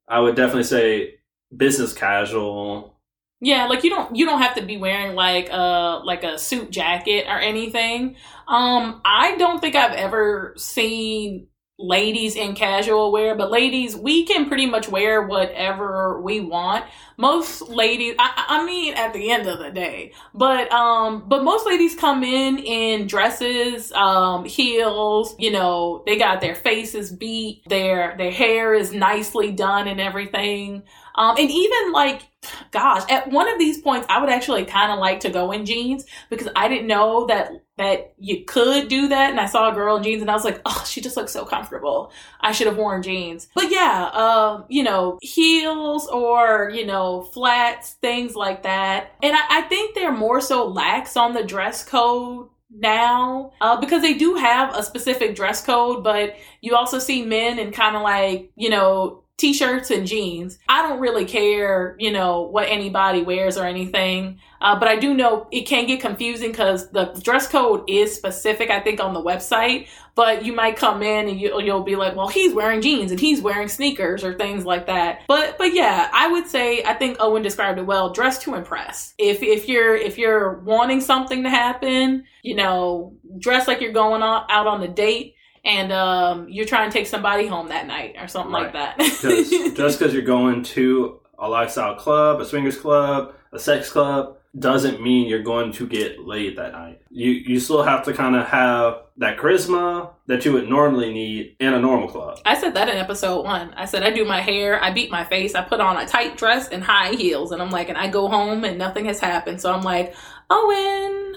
[0.08, 1.16] I would definitely say
[1.56, 2.98] business casual.
[3.44, 6.70] Yeah, like you don't you don't have to be wearing like a like a suit
[6.70, 8.16] jacket or anything.
[8.48, 11.48] Um, I don't think I've ever seen
[11.84, 16.86] ladies in casual wear, but ladies, we can pretty much wear whatever we want.
[17.18, 21.66] Most ladies, I, I mean, at the end of the day, but um, but most
[21.66, 25.36] ladies come in in dresses, um, heels.
[25.38, 30.84] You know, they got their faces beat, their their hair is nicely done and everything.
[31.16, 32.24] Um, and even like,
[32.72, 35.66] gosh, at one of these points, I would actually kind of like to go in
[35.66, 39.32] jeans because I didn't know that that you could do that.
[39.32, 41.32] And I saw a girl in jeans, and I was like, oh, she just looks
[41.32, 42.12] so comfortable.
[42.40, 43.48] I should have worn jeans.
[43.56, 49.12] But yeah, um, you know, heels or you know, flats, things like that.
[49.22, 54.02] And I, I think they're more so lax on the dress code now uh, because
[54.02, 58.02] they do have a specific dress code but you also see men in kind of
[58.02, 60.60] like you know t-shirts and jeans.
[60.70, 64.40] I don't really care you know what anybody wears or anything.
[64.62, 68.70] Uh, but i do know it can get confusing because the dress code is specific
[68.70, 69.88] i think on the website.
[70.14, 73.20] But you might come in and you, you'll be like well he's wearing jeans and
[73.20, 75.22] he's wearing sneakers or things like that.
[75.28, 79.16] But but yeah i would say i think owen described it well dress to impress.
[79.18, 84.22] If if you're if you're wanting something to happen you know dress like you're going
[84.22, 88.16] on, out on a date and um, you're trying to take somebody home that night
[88.20, 88.98] or something like that.
[89.00, 89.52] Just
[89.98, 95.28] because you're going to a lifestyle club, a swingers club, a sex club, doesn't mean
[95.30, 97.02] you're going to get laid that night.
[97.10, 101.56] You you still have to kind of have that charisma that you would normally need
[101.60, 102.40] in a normal club.
[102.46, 103.74] I said that in episode one.
[103.76, 106.38] I said I do my hair, I beat my face, I put on a tight
[106.38, 109.62] dress and high heels, and I'm like, and I go home and nothing has happened.
[109.62, 110.16] So I'm like,
[110.50, 111.36] Owen,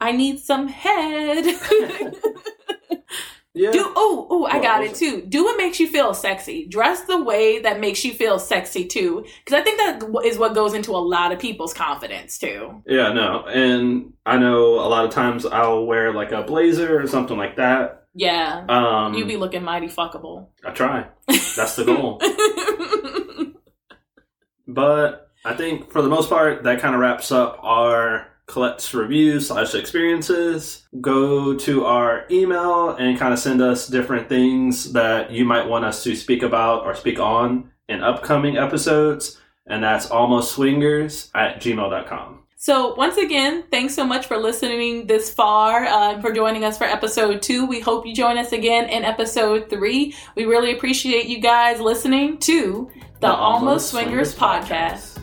[0.00, 1.44] I need some head.
[3.54, 3.70] Yeah.
[3.70, 5.22] Do oh oh I got it too.
[5.28, 6.66] Do what makes you feel sexy.
[6.66, 10.54] Dress the way that makes you feel sexy too, because I think that is what
[10.54, 12.82] goes into a lot of people's confidence too.
[12.86, 13.44] Yeah, no.
[13.46, 17.56] And I know a lot of times I'll wear like a blazer or something like
[17.56, 18.06] that.
[18.16, 20.48] Yeah, Um, you be looking mighty fuckable.
[20.64, 21.06] I try.
[21.28, 22.20] That's the goal.
[24.66, 29.48] But I think for the most part, that kind of wraps up our Colette's reviews
[29.48, 30.86] slash experiences.
[31.00, 35.84] Go to our email and kind of send us different things that you might want
[35.84, 39.40] us to speak about or speak on in upcoming episodes.
[39.66, 42.40] And that's almost swingers at gmail.com.
[42.56, 46.78] So, once again, thanks so much for listening this far uh, and for joining us
[46.78, 47.66] for episode two.
[47.66, 50.14] We hope you join us again in episode three.
[50.34, 52.90] We really appreciate you guys listening to
[53.20, 55.13] the, Almost Swingers, podcast.